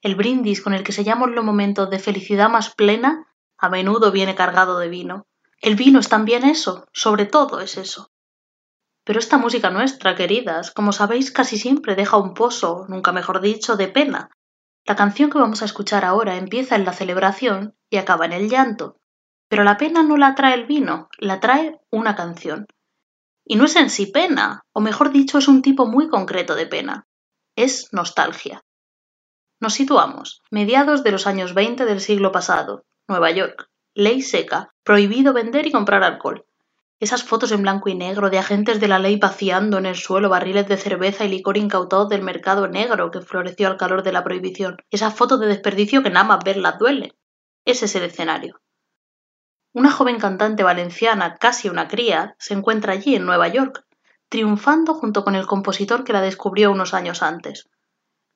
El 0.00 0.14
brindis 0.14 0.62
con 0.62 0.74
el 0.74 0.84
que 0.84 0.92
sellamos 0.92 1.30
los 1.30 1.44
momentos 1.44 1.90
de 1.90 1.98
felicidad 1.98 2.48
más 2.48 2.72
plena 2.72 3.26
a 3.58 3.68
menudo 3.68 4.12
viene 4.12 4.36
cargado 4.36 4.78
de 4.78 4.88
vino. 4.88 5.26
El 5.60 5.74
vino 5.74 5.98
es 5.98 6.08
también 6.08 6.44
eso, 6.44 6.86
sobre 6.92 7.26
todo 7.26 7.58
es 7.58 7.76
eso. 7.76 8.12
Pero 9.02 9.18
esta 9.18 9.38
música 9.38 9.70
nuestra, 9.70 10.14
queridas, 10.14 10.70
como 10.70 10.92
sabéis, 10.92 11.32
casi 11.32 11.58
siempre 11.58 11.96
deja 11.96 12.16
un 12.16 12.34
pozo, 12.34 12.86
nunca 12.88 13.10
mejor 13.10 13.40
dicho, 13.40 13.76
de 13.76 13.88
pena, 13.88 14.30
la 14.88 14.96
canción 14.96 15.28
que 15.28 15.38
vamos 15.38 15.60
a 15.60 15.66
escuchar 15.66 16.06
ahora 16.06 16.36
empieza 16.36 16.74
en 16.74 16.86
la 16.86 16.94
celebración 16.94 17.76
y 17.90 17.98
acaba 17.98 18.24
en 18.24 18.32
el 18.32 18.48
llanto, 18.48 18.96
pero 19.46 19.62
la 19.62 19.76
pena 19.76 20.02
no 20.02 20.16
la 20.16 20.34
trae 20.34 20.54
el 20.54 20.64
vino, 20.64 21.10
la 21.18 21.40
trae 21.40 21.78
una 21.90 22.16
canción. 22.16 22.66
Y 23.46 23.56
no 23.56 23.66
es 23.66 23.76
en 23.76 23.90
sí 23.90 24.06
pena, 24.06 24.62
o 24.72 24.80
mejor 24.80 25.12
dicho, 25.12 25.36
es 25.36 25.46
un 25.46 25.60
tipo 25.60 25.84
muy 25.84 26.08
concreto 26.08 26.54
de 26.54 26.66
pena. 26.66 27.06
Es 27.54 27.92
nostalgia. 27.92 28.62
Nos 29.60 29.74
situamos, 29.74 30.40
mediados 30.50 31.04
de 31.04 31.12
los 31.12 31.26
años 31.26 31.52
20 31.52 31.84
del 31.84 32.00
siglo 32.00 32.32
pasado, 32.32 32.86
Nueva 33.06 33.30
York, 33.30 33.68
ley 33.94 34.22
seca, 34.22 34.70
prohibido 34.84 35.34
vender 35.34 35.66
y 35.66 35.70
comprar 35.70 36.02
alcohol. 36.02 36.46
Esas 37.00 37.22
fotos 37.22 37.52
en 37.52 37.62
blanco 37.62 37.88
y 37.88 37.94
negro 37.94 38.28
de 38.28 38.38
agentes 38.38 38.80
de 38.80 38.88
la 38.88 38.98
ley 38.98 39.16
vaciando 39.16 39.78
en 39.78 39.86
el 39.86 39.94
suelo 39.94 40.28
barriles 40.28 40.66
de 40.66 40.76
cerveza 40.76 41.24
y 41.24 41.28
licor 41.28 41.56
incautados 41.56 42.08
del 42.08 42.22
mercado 42.22 42.66
negro 42.66 43.12
que 43.12 43.20
floreció 43.20 43.68
al 43.68 43.76
calor 43.76 44.02
de 44.02 44.10
la 44.10 44.24
prohibición. 44.24 44.78
Esas 44.90 45.14
fotos 45.14 45.38
de 45.38 45.46
desperdicio 45.46 46.02
que 46.02 46.10
nada 46.10 46.26
más 46.26 46.44
verlas 46.44 46.78
duele. 46.78 47.14
Ese 47.64 47.84
es 47.84 47.94
el 47.94 48.02
escenario. 48.02 48.60
Una 49.72 49.92
joven 49.92 50.18
cantante 50.18 50.64
valenciana, 50.64 51.36
casi 51.36 51.68
una 51.68 51.86
cría, 51.86 52.34
se 52.38 52.54
encuentra 52.54 52.94
allí 52.94 53.14
en 53.14 53.26
Nueva 53.26 53.46
York, 53.46 53.84
triunfando 54.28 54.94
junto 54.94 55.22
con 55.22 55.36
el 55.36 55.46
compositor 55.46 56.02
que 56.02 56.12
la 56.12 56.20
descubrió 56.20 56.72
unos 56.72 56.94
años 56.94 57.22
antes. 57.22 57.68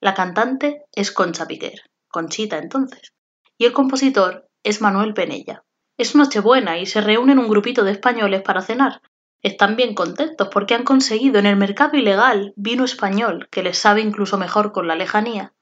La 0.00 0.14
cantante 0.14 0.84
es 0.92 1.10
Concha 1.10 1.46
Piquer, 1.46 1.80
Conchita 2.08 2.58
entonces, 2.58 3.12
y 3.58 3.64
el 3.64 3.72
compositor 3.72 4.48
es 4.62 4.80
Manuel 4.80 5.14
Penella. 5.14 5.64
Es 6.02 6.16
Nochebuena 6.16 6.78
y 6.78 6.86
se 6.86 7.00
reúnen 7.00 7.38
un 7.38 7.46
grupito 7.46 7.84
de 7.84 7.92
españoles 7.92 8.42
para 8.42 8.60
cenar. 8.60 9.02
Están 9.40 9.76
bien 9.76 9.94
contentos 9.94 10.48
porque 10.52 10.74
han 10.74 10.82
conseguido 10.82 11.38
en 11.38 11.46
el 11.46 11.54
mercado 11.54 11.96
ilegal 11.96 12.52
vino 12.56 12.84
español 12.84 13.46
que 13.52 13.62
les 13.62 13.78
sabe 13.78 14.00
incluso 14.00 14.36
mejor 14.36 14.72
con 14.72 14.88
la 14.88 14.96
lejanía. 14.96 15.52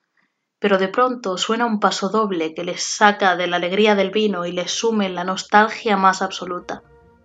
Pero 0.59 0.79
de 0.79 0.89
pronto 0.89 1.37
suena 1.37 1.67
un 1.67 1.79
paso 1.79 2.09
doble 2.09 2.55
que 2.55 2.65
les 2.65 2.83
saca 2.83 3.37
de 3.37 3.49
la 3.49 3.57
alegría 3.57 3.95
del 3.95 4.13
vino 4.13 4.47
y 4.47 4.53
les 4.53 4.71
sume 4.71 5.05
en 5.05 5.15
la 5.15 5.25
nostalgia 5.25 5.99
más 5.99 6.23
absoluta. 6.23 6.83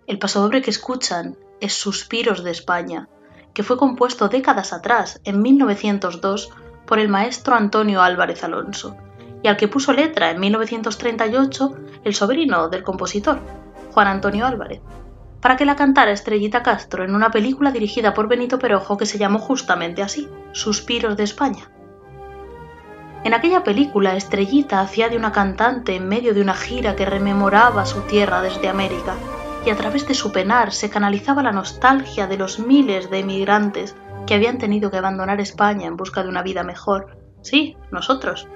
El 0.07 0.19
pasodoble 0.19 0.61
que 0.61 0.71
escuchan 0.71 1.37
es 1.61 1.73
Suspiros 1.73 2.43
de 2.43 2.51
España, 2.51 3.07
que 3.53 3.63
fue 3.63 3.77
compuesto 3.77 4.27
décadas 4.27 4.73
atrás, 4.73 5.21
en 5.23 5.41
1902, 5.41 6.49
por 6.85 6.99
el 6.99 7.07
maestro 7.07 7.55
Antonio 7.55 8.01
Álvarez 8.01 8.43
Alonso, 8.43 8.97
y 9.45 9.47
al 9.47 9.57
que 9.57 9.67
puso 9.67 9.93
letra 9.93 10.31
en 10.31 10.39
1938 10.39 11.75
el 12.03 12.15
sobrino 12.15 12.67
del 12.67 12.81
compositor, 12.81 13.39
Juan 13.91 14.07
Antonio 14.07 14.43
Álvarez, 14.43 14.81
para 15.39 15.55
que 15.55 15.65
la 15.65 15.75
cantara 15.75 16.09
Estrellita 16.09 16.63
Castro 16.63 17.03
en 17.03 17.13
una 17.13 17.29
película 17.29 17.69
dirigida 17.69 18.15
por 18.15 18.27
Benito 18.27 18.57
Perojo 18.57 18.97
que 18.97 19.05
se 19.05 19.19
llamó 19.19 19.37
justamente 19.37 20.01
así, 20.01 20.27
Suspiros 20.51 21.15
de 21.15 21.25
España. 21.25 21.69
En 23.23 23.35
aquella 23.35 23.63
película, 23.63 24.15
Estrellita 24.15 24.79
hacía 24.79 25.09
de 25.09 25.17
una 25.17 25.31
cantante 25.31 25.95
en 25.95 26.09
medio 26.09 26.33
de 26.33 26.41
una 26.41 26.55
gira 26.55 26.95
que 26.95 27.05
rememoraba 27.05 27.85
su 27.85 28.01
tierra 28.01 28.41
desde 28.41 28.67
América, 28.67 29.13
y 29.63 29.69
a 29.69 29.75
través 29.75 30.07
de 30.07 30.15
su 30.15 30.31
penar 30.31 30.73
se 30.73 30.89
canalizaba 30.89 31.43
la 31.43 31.51
nostalgia 31.51 32.25
de 32.25 32.37
los 32.37 32.57
miles 32.57 33.11
de 33.11 33.19
emigrantes 33.19 33.95
que 34.25 34.33
habían 34.33 34.57
tenido 34.57 34.89
que 34.89 34.97
abandonar 34.97 35.39
España 35.39 35.85
en 35.85 35.97
busca 35.97 36.23
de 36.23 36.29
una 36.29 36.41
vida 36.41 36.63
mejor. 36.63 37.19
Sí, 37.43 37.77
nosotros. 37.91 38.47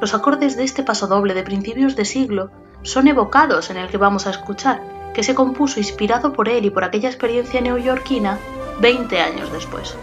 Los 0.00 0.14
acordes 0.14 0.56
de 0.56 0.64
este 0.64 0.82
pasodoble 0.82 1.34
de 1.34 1.42
principios 1.42 1.96
de 1.96 2.04
siglo 2.04 2.50
son 2.82 3.08
evocados 3.08 3.70
en 3.70 3.78
el 3.78 3.88
que 3.88 3.96
vamos 3.96 4.26
a 4.26 4.30
escuchar, 4.30 4.82
que 5.14 5.22
se 5.22 5.34
compuso 5.34 5.80
inspirado 5.80 6.32
por 6.32 6.48
él 6.48 6.66
y 6.66 6.70
por 6.70 6.84
aquella 6.84 7.08
experiencia 7.08 7.60
neoyorquina 7.60 8.38
20 8.80 9.18
años 9.20 9.50
después. 9.50 9.96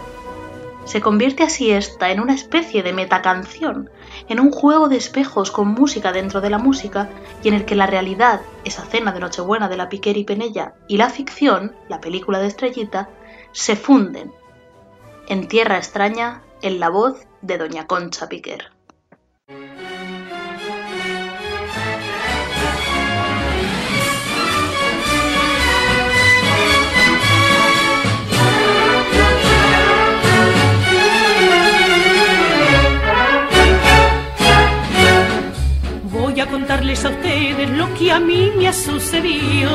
Se 0.84 1.00
convierte 1.00 1.44
así 1.44 1.70
esta 1.70 2.10
en 2.10 2.20
una 2.20 2.34
especie 2.34 2.82
de 2.82 2.92
metacanción, 2.92 3.88
en 4.28 4.40
un 4.40 4.50
juego 4.50 4.88
de 4.88 4.96
espejos 4.96 5.50
con 5.50 5.68
música 5.68 6.12
dentro 6.12 6.40
de 6.40 6.50
la 6.50 6.58
música 6.58 7.08
y 7.42 7.48
en 7.48 7.54
el 7.54 7.64
que 7.64 7.74
la 7.74 7.86
realidad, 7.86 8.42
esa 8.64 8.82
cena 8.82 9.12
de 9.12 9.20
Nochebuena 9.20 9.68
de 9.68 9.78
la 9.78 9.88
Piquer 9.88 10.16
y 10.16 10.24
Penella, 10.24 10.74
y 10.88 10.98
la 10.98 11.08
ficción, 11.08 11.74
la 11.88 12.00
película 12.00 12.38
de 12.38 12.48
Estrellita, 12.48 13.08
se 13.52 13.76
funden. 13.76 14.32
En 15.26 15.48
Tierra 15.48 15.78
extraña, 15.78 16.42
en 16.60 16.80
la 16.80 16.90
voz 16.90 17.26
de 17.40 17.56
Doña 17.56 17.86
Concha 17.86 18.28
Piquer. 18.28 18.73
Contarles 36.46 37.04
a 37.04 37.10
ustedes 37.10 37.70
lo 37.70 37.92
que 37.94 38.12
a 38.12 38.20
mí 38.20 38.52
me 38.56 38.68
ha 38.68 38.72
sucedido, 38.72 39.70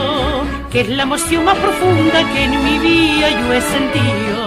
que 0.71 0.81
es 0.81 0.89
la 0.89 1.03
emoción 1.03 1.45
más 1.45 1.57
profunda 1.57 2.19
que 2.33 2.43
en 2.43 2.63
mi 2.63 2.79
vida 2.79 3.29
yo 3.29 3.53
he 3.53 3.61
sentido. 3.61 4.39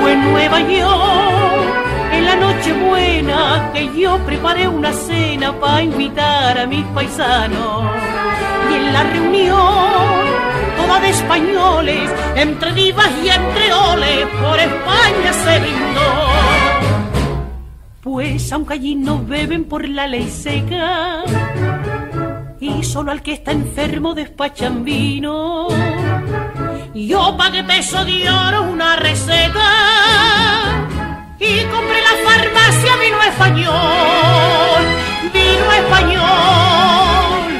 Fue 0.00 0.12
en 0.12 0.32
Nueva 0.32 0.60
York, 0.60 2.12
en 2.12 2.24
la 2.24 2.36
noche 2.36 2.72
buena, 2.72 3.70
que 3.72 3.90
yo 3.98 4.18
preparé 4.26 4.68
una 4.68 4.92
cena 4.92 5.52
para 5.58 5.82
invitar 5.82 6.58
a 6.58 6.66
mis 6.66 6.84
paisanos. 6.86 7.84
Y 8.70 8.74
en 8.74 8.92
la 8.92 9.02
reunión, 9.04 10.24
toda 10.76 11.00
de 11.00 11.10
españoles, 11.10 12.10
entre 12.36 12.72
divas 12.72 13.10
y 13.24 13.28
entre 13.28 13.72
oles, 13.72 14.26
por 14.42 14.58
España 14.58 15.32
se 15.44 15.58
brindó 15.60 16.55
pues 18.06 18.52
aunque 18.52 18.74
allí 18.74 18.94
no 18.94 19.24
beben 19.24 19.64
por 19.64 19.88
la 19.88 20.06
ley 20.06 20.30
seca 20.30 21.24
y 22.60 22.84
solo 22.84 23.10
al 23.10 23.20
que 23.20 23.32
está 23.32 23.50
enfermo 23.50 24.14
despachan 24.14 24.84
vino, 24.84 25.66
yo 26.94 27.36
pagué 27.36 27.64
peso 27.64 28.04
de 28.04 28.30
oro 28.30 28.62
una 28.62 28.94
receta 28.94 30.86
y 31.40 31.64
compré 31.64 32.00
la 32.00 32.14
farmacia 32.30 32.96
vino 32.96 33.20
español, 33.22 34.84
vino 35.34 35.72
español, 35.82 36.22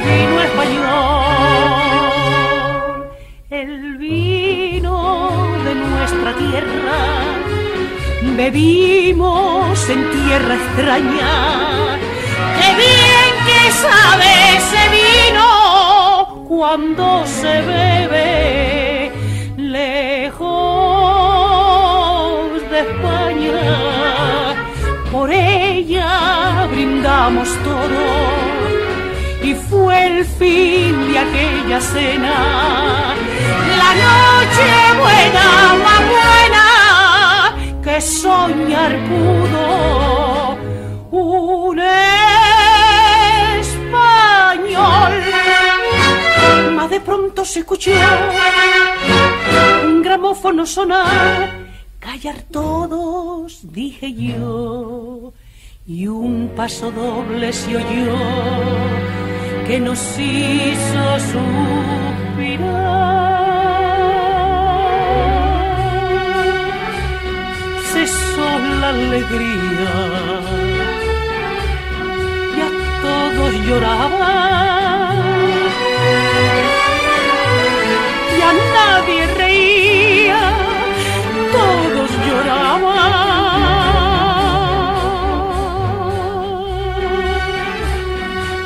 vino 0.05 0.41
español, 0.43 1.27
el 3.49 3.97
vino 3.97 5.57
de 5.65 5.75
nuestra 5.75 6.33
tierra 6.37 7.46
bebimos 8.21 9.89
en 9.89 10.09
tierra 10.11 10.55
extraña. 10.55 11.97
¡Qué 12.59 12.75
bien 12.75 13.31
que 13.45 13.71
sabe 13.71 14.57
ese 14.57 14.83
vino 14.99 16.45
cuando 16.47 17.25
se 17.25 17.61
bebe 17.61 19.11
lejos 19.57 20.47
de 22.71 22.79
España! 22.79 23.65
Por 25.11 25.31
ella 25.31 26.67
brindamos 26.71 27.49
todo 27.63 28.47
y 29.43 29.53
fue 29.53 30.05
el 30.07 30.25
fin 30.25 31.11
de 31.11 31.19
aquella 31.19 31.79
cena. 31.81 33.15
La 33.81 33.91
noche 34.05 34.67
buena, 34.99 35.76
que 37.97 38.01
soñar 38.01 38.93
pudo 39.09 40.57
un 41.09 41.79
español. 43.63 45.13
Mas 46.75 46.89
de 46.91 46.99
pronto 46.99 47.43
se 47.43 47.59
escuchó 47.61 47.91
un 49.83 50.03
gramófono 50.03 50.63
sonar, 50.67 51.49
callar 51.99 52.39
todos, 52.51 53.61
dije 53.63 54.13
yo, 54.13 55.33
y 55.87 56.05
un 56.07 56.51
paso 56.55 56.91
doble 56.91 57.51
se 57.51 57.77
oyó 57.77 58.15
que 59.65 59.79
nos 59.79 59.99
hizo 60.19 61.03
suspirar. 61.31 62.86
La 68.81 68.89
alegría. 68.89 69.93
Y 72.55 72.59
a 72.67 72.69
todos 73.05 73.51
lloraban 73.67 75.17
y 78.37 78.41
a 78.41 78.53
nadie 78.75 79.21
reía, 79.41 80.43
todos 81.57 82.09
lloraban. 82.25 83.17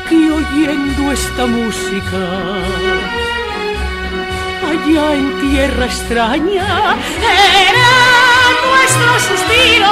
Que 0.10 0.22
oyendo 0.40 1.12
esta 1.12 1.46
música 1.46 2.22
allá 4.72 5.16
en 5.16 5.28
tierra 5.42 5.86
extraña 5.86 6.96
eran 7.68 8.11
nuestros 8.98 9.22
suspiros, 9.22 9.90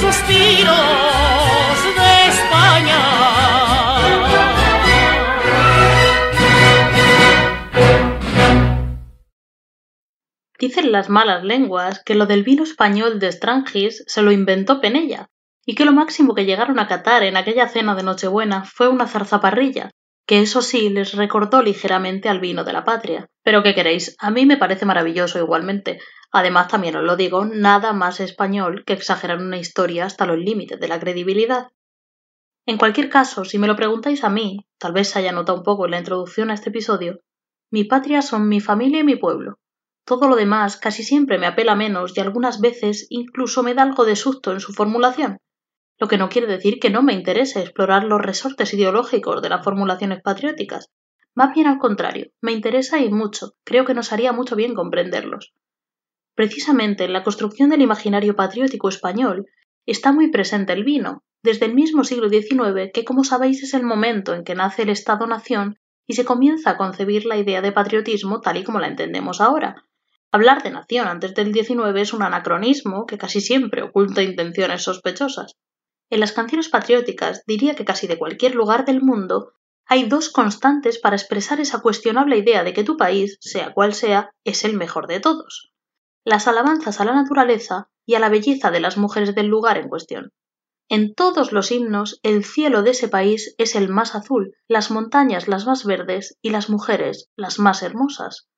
suspiros 0.00 0.74
de 1.96 2.28
España. 2.28 3.00
Dicen 10.58 10.90
las 10.90 11.08
malas 11.08 11.44
lenguas 11.44 12.02
que 12.04 12.14
lo 12.14 12.26
del 12.26 12.42
vino 12.42 12.64
español 12.64 13.20
de 13.20 13.30
Strangis 13.30 14.02
se 14.06 14.22
lo 14.22 14.32
inventó 14.32 14.80
Penella, 14.80 15.28
y 15.64 15.74
que 15.74 15.84
lo 15.84 15.92
máximo 15.92 16.34
que 16.34 16.46
llegaron 16.46 16.78
a 16.78 16.88
catar 16.88 17.22
en 17.22 17.36
aquella 17.36 17.68
cena 17.68 17.94
de 17.94 18.02
Nochebuena 18.02 18.64
fue 18.64 18.88
una 18.88 19.06
zarzaparrilla, 19.06 19.90
que 20.26 20.40
eso 20.40 20.62
sí 20.62 20.88
les 20.88 21.12
recordó 21.12 21.62
ligeramente 21.62 22.28
al 22.28 22.40
vino 22.40 22.64
de 22.64 22.72
la 22.72 22.84
patria. 22.84 23.26
Pero 23.44 23.62
¿qué 23.62 23.74
queréis? 23.74 24.16
A 24.18 24.30
mí 24.30 24.44
me 24.46 24.56
parece 24.56 24.84
maravilloso 24.84 25.38
igualmente. 25.38 26.00
Además, 26.32 26.68
también 26.68 26.96
os 26.96 27.04
lo 27.04 27.16
digo, 27.16 27.44
nada 27.44 27.92
más 27.92 28.20
español 28.20 28.84
que 28.84 28.92
exagerar 28.92 29.38
una 29.38 29.58
historia 29.58 30.06
hasta 30.06 30.26
los 30.26 30.38
límites 30.38 30.78
de 30.80 30.88
la 30.88 31.00
credibilidad. 31.00 31.68
En 32.66 32.78
cualquier 32.78 33.08
caso, 33.08 33.44
si 33.44 33.58
me 33.58 33.66
lo 33.66 33.76
preguntáis 33.76 34.24
a 34.24 34.28
mí, 34.28 34.66
tal 34.78 34.92
vez 34.92 35.08
se 35.08 35.18
haya 35.18 35.32
notado 35.32 35.58
un 35.58 35.64
poco 35.64 35.84
en 35.84 35.92
la 35.92 35.98
introducción 35.98 36.50
a 36.50 36.54
este 36.54 36.70
episodio, 36.70 37.20
mi 37.70 37.84
patria 37.84 38.22
son 38.22 38.48
mi 38.48 38.60
familia 38.60 39.00
y 39.00 39.04
mi 39.04 39.16
pueblo. 39.16 39.58
Todo 40.04 40.28
lo 40.28 40.36
demás 40.36 40.76
casi 40.76 41.02
siempre 41.02 41.38
me 41.38 41.46
apela 41.46 41.74
menos 41.74 42.16
y 42.16 42.20
algunas 42.20 42.60
veces 42.60 43.06
incluso 43.10 43.62
me 43.62 43.74
da 43.74 43.82
algo 43.82 44.04
de 44.04 44.16
susto 44.16 44.52
en 44.52 44.60
su 44.60 44.72
formulación 44.72 45.38
lo 45.98 46.08
que 46.08 46.18
no 46.18 46.28
quiere 46.28 46.46
decir 46.46 46.78
que 46.78 46.90
no 46.90 47.02
me 47.02 47.14
interese 47.14 47.60
explorar 47.60 48.04
los 48.04 48.20
resortes 48.20 48.74
ideológicos 48.74 49.40
de 49.40 49.48
las 49.48 49.64
formulaciones 49.64 50.20
patrióticas. 50.22 50.90
Más 51.34 51.54
bien 51.54 51.66
al 51.66 51.78
contrario, 51.78 52.30
me 52.40 52.52
interesa 52.52 52.98
y 52.98 53.10
mucho, 53.10 53.54
creo 53.64 53.84
que 53.84 53.94
nos 53.94 54.12
haría 54.12 54.32
mucho 54.32 54.56
bien 54.56 54.74
comprenderlos. 54.74 55.52
Precisamente 56.36 57.04
en 57.04 57.14
la 57.14 57.24
construcción 57.24 57.70
del 57.70 57.80
imaginario 57.80 58.36
patriótico 58.36 58.90
español 58.90 59.46
está 59.86 60.12
muy 60.12 60.30
presente 60.30 60.74
el 60.74 60.84
vino, 60.84 61.24
desde 61.42 61.64
el 61.64 61.74
mismo 61.74 62.04
siglo 62.04 62.28
XIX, 62.28 62.90
que 62.92 63.06
como 63.06 63.24
sabéis 63.24 63.62
es 63.62 63.72
el 63.72 63.84
momento 63.84 64.34
en 64.34 64.44
que 64.44 64.54
nace 64.54 64.82
el 64.82 64.90
Estado-Nación 64.90 65.78
y 66.06 66.12
se 66.12 66.26
comienza 66.26 66.70
a 66.70 66.76
concebir 66.76 67.24
la 67.24 67.38
idea 67.38 67.62
de 67.62 67.72
patriotismo 67.72 68.42
tal 68.42 68.58
y 68.58 68.64
como 68.64 68.80
la 68.80 68.88
entendemos 68.88 69.40
ahora. 69.40 69.86
Hablar 70.30 70.62
de 70.62 70.72
nación 70.72 71.08
antes 71.08 71.34
del 71.34 71.54
XIX 71.54 71.96
es 71.96 72.12
un 72.12 72.22
anacronismo 72.22 73.06
que 73.06 73.16
casi 73.16 73.40
siempre 73.40 73.82
oculta 73.82 74.22
intenciones 74.22 74.82
sospechosas. 74.82 75.56
En 76.10 76.20
las 76.20 76.32
canciones 76.32 76.68
patrióticas 76.68 77.44
diría 77.46 77.74
que 77.74 77.86
casi 77.86 78.06
de 78.08 78.18
cualquier 78.18 78.54
lugar 78.54 78.84
del 78.84 79.00
mundo 79.00 79.54
hay 79.86 80.04
dos 80.04 80.28
constantes 80.28 80.98
para 80.98 81.16
expresar 81.16 81.60
esa 81.60 81.80
cuestionable 81.80 82.36
idea 82.36 82.62
de 82.62 82.74
que 82.74 82.84
tu 82.84 82.98
país, 82.98 83.38
sea 83.40 83.72
cual 83.72 83.94
sea, 83.94 84.30
es 84.44 84.64
el 84.64 84.76
mejor 84.76 85.06
de 85.06 85.20
todos. 85.20 85.72
Las 86.28 86.48
alabanzas 86.48 87.00
a 87.00 87.04
la 87.04 87.14
naturaleza 87.14 87.88
y 88.04 88.16
a 88.16 88.18
la 88.18 88.28
belleza 88.28 88.72
de 88.72 88.80
las 88.80 88.96
mujeres 88.96 89.36
del 89.36 89.46
lugar 89.46 89.78
en 89.78 89.88
cuestión. 89.88 90.32
En 90.88 91.14
todos 91.14 91.52
los 91.52 91.70
himnos, 91.70 92.18
el 92.24 92.44
cielo 92.44 92.82
de 92.82 92.90
ese 92.90 93.06
país 93.06 93.54
es 93.58 93.76
el 93.76 93.88
más 93.88 94.16
azul, 94.16 94.56
las 94.66 94.90
montañas 94.90 95.46
las 95.46 95.66
más 95.66 95.84
verdes 95.84 96.36
y 96.42 96.50
las 96.50 96.68
mujeres 96.68 97.30
las 97.36 97.60
más 97.60 97.84
hermosas. 97.84 98.48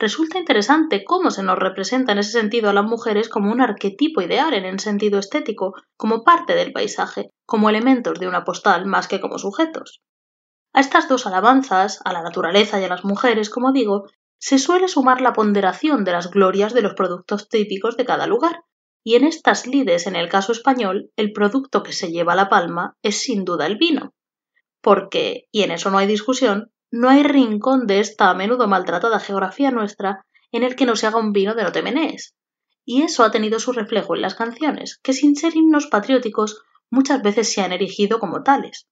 Resulta 0.00 0.40
interesante 0.40 1.04
cómo 1.04 1.30
se 1.30 1.44
nos 1.44 1.60
representa 1.60 2.10
en 2.10 2.18
ese 2.18 2.32
sentido 2.32 2.70
a 2.70 2.72
las 2.72 2.86
mujeres 2.86 3.28
como 3.28 3.52
un 3.52 3.60
arquetipo 3.60 4.20
ideal 4.20 4.52
en 4.54 4.64
el 4.64 4.80
sentido 4.80 5.20
estético, 5.20 5.74
como 5.96 6.24
parte 6.24 6.56
del 6.56 6.72
paisaje, 6.72 7.30
como 7.46 7.70
elementos 7.70 8.18
de 8.18 8.26
una 8.26 8.42
postal 8.42 8.84
más 8.86 9.06
que 9.06 9.20
como 9.20 9.38
sujetos. 9.38 10.02
A 10.72 10.80
estas 10.80 11.08
dos 11.08 11.28
alabanzas, 11.28 12.00
a 12.04 12.12
la 12.12 12.22
naturaleza 12.22 12.80
y 12.80 12.84
a 12.84 12.88
las 12.88 13.04
mujeres, 13.04 13.48
como 13.48 13.70
digo, 13.70 14.08
se 14.44 14.58
suele 14.58 14.88
sumar 14.88 15.20
la 15.20 15.34
ponderación 15.34 16.02
de 16.02 16.10
las 16.10 16.28
glorias 16.28 16.74
de 16.74 16.82
los 16.82 16.94
productos 16.94 17.48
típicos 17.48 17.96
de 17.96 18.04
cada 18.04 18.26
lugar, 18.26 18.64
y 19.04 19.14
en 19.14 19.22
estas 19.22 19.68
lides, 19.68 20.08
en 20.08 20.16
el 20.16 20.28
caso 20.28 20.50
español, 20.50 21.12
el 21.14 21.32
producto 21.32 21.84
que 21.84 21.92
se 21.92 22.10
lleva 22.10 22.34
la 22.34 22.48
palma 22.48 22.96
es 23.02 23.22
sin 23.22 23.44
duda 23.44 23.66
el 23.66 23.76
vino. 23.76 24.14
Porque, 24.80 25.44
y 25.52 25.62
en 25.62 25.70
eso 25.70 25.92
no 25.92 25.98
hay 25.98 26.08
discusión, 26.08 26.72
no 26.90 27.08
hay 27.08 27.22
rincón 27.22 27.86
de 27.86 28.00
esta 28.00 28.30
a 28.30 28.34
menudo 28.34 28.66
maltratada 28.66 29.20
geografía 29.20 29.70
nuestra 29.70 30.26
en 30.50 30.64
el 30.64 30.74
que 30.74 30.86
no 30.86 30.96
se 30.96 31.06
haga 31.06 31.20
un 31.20 31.32
vino 31.32 31.54
de 31.54 31.62
no 31.62 31.70
te 31.70 31.84
Y 32.84 33.02
eso 33.02 33.22
ha 33.22 33.30
tenido 33.30 33.60
su 33.60 33.70
reflejo 33.70 34.16
en 34.16 34.22
las 34.22 34.34
canciones, 34.34 34.98
que 35.04 35.12
sin 35.12 35.36
ser 35.36 35.54
himnos 35.54 35.86
patrióticos 35.86 36.64
muchas 36.90 37.22
veces 37.22 37.52
se 37.52 37.60
han 37.60 37.70
erigido 37.70 38.18
como 38.18 38.42
tales. 38.42 38.88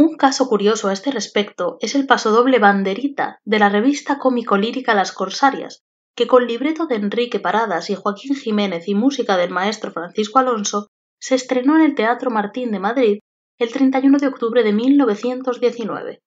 Un 0.00 0.16
caso 0.16 0.48
curioso 0.48 0.86
a 0.86 0.92
este 0.92 1.10
respecto 1.10 1.76
es 1.80 1.96
el 1.96 2.06
pasodoble 2.06 2.60
Banderita 2.60 3.40
de 3.44 3.58
la 3.58 3.68
revista 3.68 4.20
cómico-lírica 4.20 4.94
Las 4.94 5.10
Corsarias, 5.10 5.82
que 6.14 6.28
con 6.28 6.46
libreto 6.46 6.86
de 6.86 6.94
Enrique 6.94 7.40
Paradas 7.40 7.90
y 7.90 7.96
Joaquín 7.96 8.36
Jiménez 8.36 8.86
y 8.86 8.94
música 8.94 9.36
del 9.36 9.50
maestro 9.50 9.90
Francisco 9.90 10.38
Alonso, 10.38 10.86
se 11.20 11.34
estrenó 11.34 11.74
en 11.74 11.82
el 11.82 11.96
Teatro 11.96 12.30
Martín 12.30 12.70
de 12.70 12.78
Madrid 12.78 13.18
el 13.58 13.72
31 13.72 14.18
de 14.18 14.28
octubre 14.28 14.62
de 14.62 14.72
1919. 14.72 16.20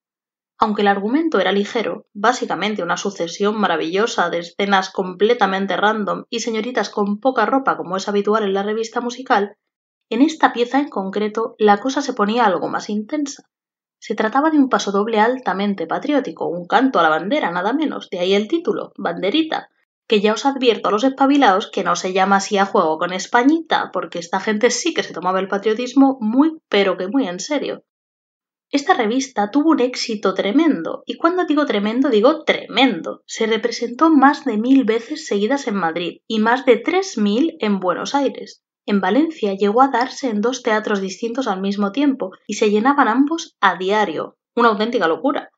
Aunque 0.60 0.81
el 0.81 0.89
argumento 0.89 1.39
era 1.39 1.53
ligero, 1.53 2.07
básicamente 2.13 2.84
una 2.84 2.97
sucesión 2.97 3.57
maravillosa 3.57 4.29
de 4.29 4.39
escenas 4.39 4.89
completamente 4.89 5.77
random 5.77 6.25
y 6.29 6.41
señoritas 6.41 6.89
con 6.89 7.21
poca 7.21 7.45
ropa 7.45 7.77
como 7.77 7.95
es 7.95 8.10
habitual 8.10 8.43
en 8.43 8.53
la 8.53 8.63
revista 8.63 8.99
musical, 8.99 9.55
en 10.10 10.21
esta 10.21 10.51
pieza 10.51 10.77
en 10.79 10.89
concreto 10.89 11.55
la 11.57 11.77
cosa 11.77 12.01
se 12.01 12.12
ponía 12.12 12.45
algo 12.45 12.67
más 12.67 12.89
intensa. 12.89 13.45
Se 14.01 14.15
trataba 14.15 14.49
de 14.49 14.57
un 14.57 14.67
pasodoble 14.67 15.19
altamente 15.19 15.85
patriótico, 15.85 16.47
un 16.47 16.65
canto 16.65 16.99
a 16.99 17.03
la 17.03 17.09
bandera, 17.09 17.51
nada 17.51 17.71
menos, 17.71 18.09
de 18.09 18.17
ahí 18.17 18.33
el 18.33 18.47
título, 18.47 18.93
Banderita, 18.97 19.69
que 20.07 20.21
ya 20.21 20.33
os 20.33 20.47
advierto 20.47 20.89
a 20.89 20.91
los 20.91 21.03
espabilados 21.03 21.69
que 21.69 21.83
no 21.83 21.95
se 21.95 22.11
llama 22.11 22.37
así 22.37 22.57
a 22.57 22.65
juego 22.65 22.97
con 22.97 23.13
Españita, 23.13 23.91
porque 23.93 24.17
esta 24.17 24.39
gente 24.39 24.71
sí 24.71 24.95
que 24.95 25.03
se 25.03 25.13
tomaba 25.13 25.39
el 25.39 25.47
patriotismo 25.47 26.17
muy, 26.19 26.57
pero 26.67 26.97
que 26.97 27.09
muy 27.09 27.27
en 27.27 27.39
serio. 27.39 27.83
Esta 28.71 28.95
revista 28.95 29.51
tuvo 29.51 29.69
un 29.69 29.81
éxito 29.81 30.33
tremendo, 30.33 31.03
y 31.05 31.17
cuando 31.17 31.45
digo 31.45 31.67
tremendo 31.67 32.09
digo 32.09 32.43
tremendo. 32.43 33.21
Se 33.27 33.45
representó 33.45 34.09
más 34.09 34.45
de 34.45 34.57
mil 34.57 34.83
veces 34.83 35.27
seguidas 35.27 35.67
en 35.67 35.75
Madrid 35.75 36.21
y 36.27 36.39
más 36.39 36.65
de 36.65 36.77
tres 36.77 37.19
mil 37.19 37.55
en 37.59 37.79
Buenos 37.79 38.15
Aires. 38.15 38.63
En 38.85 38.99
Valencia 38.99 39.53
llegó 39.53 39.81
a 39.81 39.89
darse 39.89 40.29
en 40.29 40.41
dos 40.41 40.63
teatros 40.63 41.01
distintos 41.01 41.47
al 41.47 41.61
mismo 41.61 41.91
tiempo 41.91 42.31
y 42.47 42.55
se 42.55 42.69
llenaban 42.69 43.07
ambos 43.07 43.55
a 43.61 43.75
diario. 43.75 44.37
Una 44.55 44.69
auténtica 44.69 45.07
locura 45.07 45.49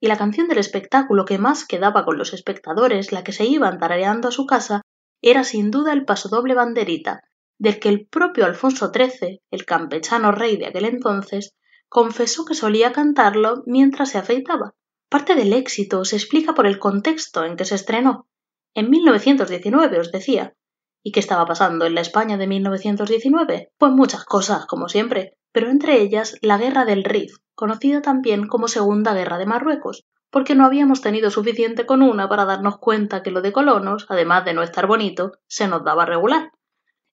y 0.00 0.08
la 0.08 0.16
canción 0.16 0.48
del 0.48 0.58
espectáculo 0.58 1.24
que 1.24 1.38
más 1.38 1.66
quedaba 1.66 2.04
con 2.04 2.16
los 2.16 2.32
espectadores, 2.32 3.12
la 3.12 3.22
que 3.22 3.32
se 3.32 3.44
iban 3.44 3.78
tarareando 3.78 4.28
a 4.28 4.32
su 4.32 4.46
casa, 4.46 4.80
era 5.20 5.44
sin 5.44 5.70
duda 5.70 5.92
el 5.92 6.06
pasodoble 6.06 6.54
banderita, 6.54 7.20
del 7.58 7.78
que 7.78 7.90
el 7.90 8.06
propio 8.06 8.46
Alfonso 8.46 8.90
XIII, 8.92 9.42
el 9.50 9.66
campechano 9.66 10.32
rey 10.32 10.56
de 10.56 10.66
aquel 10.66 10.86
entonces, 10.86 11.54
confesó 11.88 12.46
que 12.46 12.54
solía 12.54 12.92
cantarlo 12.92 13.62
mientras 13.66 14.10
se 14.10 14.18
afeitaba. 14.18 14.72
Parte 15.10 15.34
del 15.34 15.52
éxito 15.52 16.04
se 16.06 16.16
explica 16.16 16.54
por 16.54 16.66
el 16.66 16.78
contexto 16.78 17.44
en 17.44 17.56
que 17.56 17.66
se 17.66 17.74
estrenó. 17.74 18.26
En 18.74 18.88
1919, 18.88 19.98
os 19.98 20.12
decía. 20.12 20.54
¿Y 21.02 21.12
qué 21.12 21.20
estaba 21.20 21.46
pasando 21.46 21.86
en 21.86 21.94
la 21.94 22.02
España 22.02 22.36
de 22.36 22.46
1919? 22.46 23.72
Pues 23.78 23.92
muchas 23.92 24.24
cosas, 24.24 24.66
como 24.66 24.88
siempre, 24.88 25.36
pero 25.52 25.70
entre 25.70 26.00
ellas 26.00 26.36
la 26.42 26.58
Guerra 26.58 26.84
del 26.84 27.04
Rif, 27.04 27.36
conocida 27.54 28.02
también 28.02 28.46
como 28.46 28.68
Segunda 28.68 29.14
Guerra 29.14 29.38
de 29.38 29.46
Marruecos, 29.46 30.04
porque 30.30 30.54
no 30.54 30.64
habíamos 30.64 31.00
tenido 31.00 31.30
suficiente 31.30 31.86
con 31.86 32.02
una 32.02 32.28
para 32.28 32.44
darnos 32.44 32.78
cuenta 32.78 33.22
que 33.22 33.30
lo 33.30 33.42
de 33.42 33.52
colonos, 33.52 34.06
además 34.08 34.44
de 34.44 34.54
no 34.54 34.62
estar 34.62 34.86
bonito, 34.86 35.32
se 35.46 35.68
nos 35.68 35.84
daba 35.84 36.06
regular. 36.06 36.52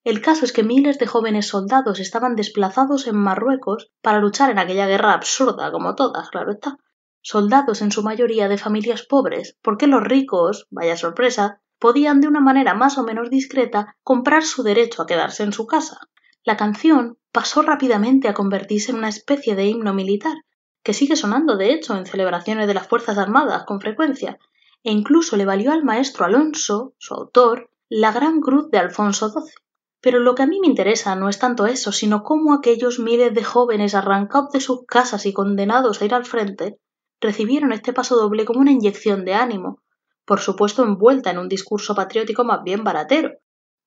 El 0.04 0.20
caso 0.20 0.44
es 0.44 0.52
que 0.52 0.62
miles 0.62 0.98
de 0.98 1.06
jóvenes 1.06 1.48
soldados 1.48 1.98
estaban 1.98 2.36
desplazados 2.36 3.06
en 3.06 3.16
Marruecos 3.16 3.90
para 4.00 4.20
luchar 4.20 4.50
en 4.50 4.58
aquella 4.58 4.86
guerra 4.86 5.12
absurda, 5.12 5.72
como 5.72 5.96
todas, 5.96 6.30
claro 6.30 6.52
está. 6.52 6.78
Soldados 7.20 7.82
en 7.82 7.90
su 7.90 8.02
mayoría 8.02 8.48
de 8.48 8.58
familias 8.58 9.02
pobres, 9.02 9.58
porque 9.60 9.86
los 9.86 10.02
ricos, 10.02 10.66
vaya 10.70 10.96
sorpresa, 10.96 11.60
podían 11.78 12.20
de 12.20 12.28
una 12.28 12.40
manera 12.40 12.74
más 12.74 12.98
o 12.98 13.04
menos 13.04 13.30
discreta 13.30 13.96
comprar 14.02 14.44
su 14.44 14.62
derecho 14.62 15.02
a 15.02 15.06
quedarse 15.06 15.42
en 15.42 15.52
su 15.52 15.66
casa. 15.66 16.08
La 16.44 16.56
canción 16.56 17.18
pasó 17.32 17.62
rápidamente 17.62 18.28
a 18.28 18.34
convertirse 18.34 18.90
en 18.90 18.98
una 18.98 19.08
especie 19.08 19.54
de 19.54 19.66
himno 19.66 19.94
militar, 19.94 20.36
que 20.82 20.94
sigue 20.94 21.16
sonando 21.16 21.56
de 21.56 21.72
hecho 21.72 21.96
en 21.96 22.06
celebraciones 22.06 22.66
de 22.66 22.74
las 22.74 22.86
Fuerzas 22.86 23.18
Armadas 23.18 23.64
con 23.64 23.80
frecuencia, 23.80 24.38
e 24.82 24.92
incluso 24.92 25.36
le 25.36 25.44
valió 25.44 25.72
al 25.72 25.84
maestro 25.84 26.24
Alonso, 26.24 26.94
su 26.98 27.14
autor, 27.14 27.70
la 27.88 28.12
Gran 28.12 28.40
Cruz 28.40 28.70
de 28.70 28.78
Alfonso 28.78 29.28
XII. 29.28 29.52
Pero 30.00 30.20
lo 30.20 30.34
que 30.34 30.42
a 30.42 30.46
mí 30.46 30.60
me 30.60 30.68
interesa 30.68 31.16
no 31.16 31.28
es 31.28 31.38
tanto 31.38 31.66
eso, 31.66 31.90
sino 31.92 32.22
cómo 32.22 32.54
aquellos 32.54 32.98
miles 32.98 33.34
de 33.34 33.42
jóvenes 33.42 33.94
arrancados 33.94 34.52
de 34.52 34.60
sus 34.60 34.86
casas 34.86 35.26
y 35.26 35.32
condenados 35.32 36.00
a 36.00 36.04
ir 36.04 36.14
al 36.14 36.24
frente 36.24 36.78
recibieron 37.20 37.72
este 37.72 37.92
paso 37.92 38.16
doble 38.16 38.44
como 38.44 38.60
una 38.60 38.70
inyección 38.70 39.24
de 39.24 39.34
ánimo, 39.34 39.82
por 40.28 40.40
supuesto 40.40 40.82
envuelta 40.82 41.30
en 41.30 41.38
un 41.38 41.48
discurso 41.48 41.94
patriótico 41.94 42.44
más 42.44 42.62
bien 42.62 42.84
baratero, 42.84 43.38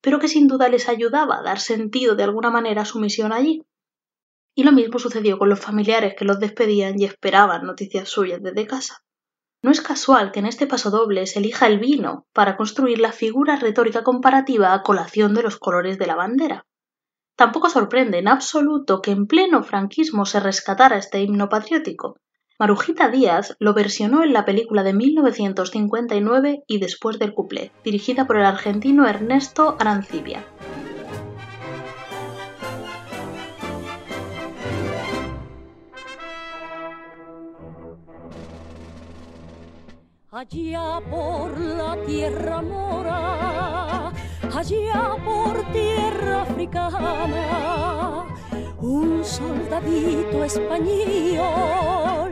pero 0.01 0.17
que 0.17 0.27
sin 0.27 0.47
duda 0.47 0.69
les 0.69 0.89
ayudaba 0.89 1.37
a 1.37 1.43
dar 1.43 1.59
sentido 1.59 2.15
de 2.15 2.23
alguna 2.23 2.49
manera 2.49 2.81
a 2.81 2.85
su 2.85 2.99
misión 2.99 3.31
allí. 3.31 3.61
Y 4.55 4.63
lo 4.63 4.71
mismo 4.71 4.97
sucedió 4.97 5.37
con 5.37 5.49
los 5.49 5.59
familiares 5.59 6.15
que 6.17 6.25
los 6.25 6.39
despedían 6.39 6.99
y 6.99 7.05
esperaban 7.05 7.67
noticias 7.67 8.09
suyas 8.09 8.41
desde 8.41 8.65
casa. 8.65 9.03
No 9.61 9.69
es 9.69 9.81
casual 9.81 10.31
que 10.31 10.39
en 10.39 10.47
este 10.47 10.65
paso 10.65 10.89
doble 10.89 11.27
se 11.27 11.37
elija 11.37 11.67
el 11.67 11.77
vino 11.77 12.25
para 12.33 12.57
construir 12.57 12.99
la 12.99 13.11
figura 13.11 13.57
retórica 13.57 14.03
comparativa 14.03 14.73
a 14.73 14.81
colación 14.81 15.35
de 15.35 15.43
los 15.43 15.59
colores 15.59 15.99
de 15.99 16.07
la 16.07 16.15
bandera. 16.15 16.65
Tampoco 17.35 17.69
sorprende 17.69 18.17
en 18.17 18.27
absoluto 18.27 18.99
que 18.99 19.11
en 19.11 19.27
pleno 19.27 19.61
franquismo 19.63 20.25
se 20.25 20.39
rescatara 20.39 20.97
este 20.97 21.21
himno 21.21 21.49
patriótico, 21.49 22.17
Marujita 22.61 23.09
Díaz 23.09 23.55
lo 23.57 23.73
versionó 23.73 24.23
en 24.23 24.33
la 24.33 24.45
película 24.45 24.83
de 24.83 24.93
1959 24.93 26.63
y 26.67 26.77
después 26.77 27.17
del 27.17 27.33
cuplé, 27.33 27.71
dirigida 27.83 28.27
por 28.27 28.37
el 28.37 28.45
argentino 28.45 29.07
Ernesto 29.07 29.77
Arancibia. 29.79 30.45
Allá 40.29 40.99
por 41.09 41.59
la 41.59 41.97
tierra 42.05 42.61
mora, 42.61 44.11
allá 44.55 45.15
por 45.25 45.63
tierra 45.71 46.43
africana, 46.43 48.25
un 48.79 49.25
soldadito 49.25 50.43
español 50.43 52.30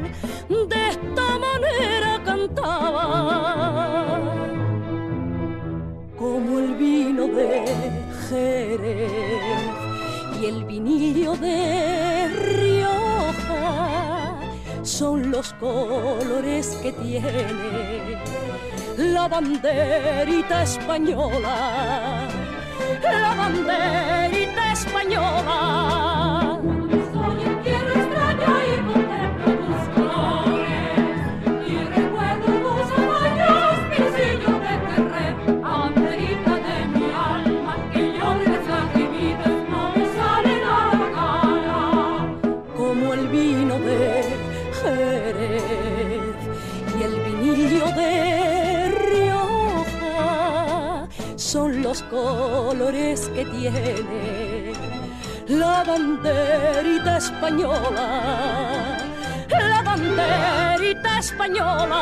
de 0.50 0.90
esta 0.90 1.40
manera 1.40 2.22
cantaba, 2.24 4.20
como 6.18 6.60
el 6.60 6.76
vino 6.76 7.28
de 7.28 7.66
Jerez 8.28 9.62
y 10.40 10.46
el 10.46 10.64
vinillo 10.66 11.36
de 11.36 12.28
Rioja 12.28 13.20
son 14.84 15.32
los 15.32 15.54
colores 15.54 16.78
que 16.82 16.92
tiene 16.92 18.18
la 18.98 19.28
banderita 19.28 20.64
española, 20.64 22.28
la 23.02 23.36
banderita 23.36 24.72
española. 24.74 26.09
La 55.48 55.84
banderita 55.84 57.18
española, 57.18 58.08
la 59.50 59.82
banderita 59.82 61.20
española. 61.20 62.00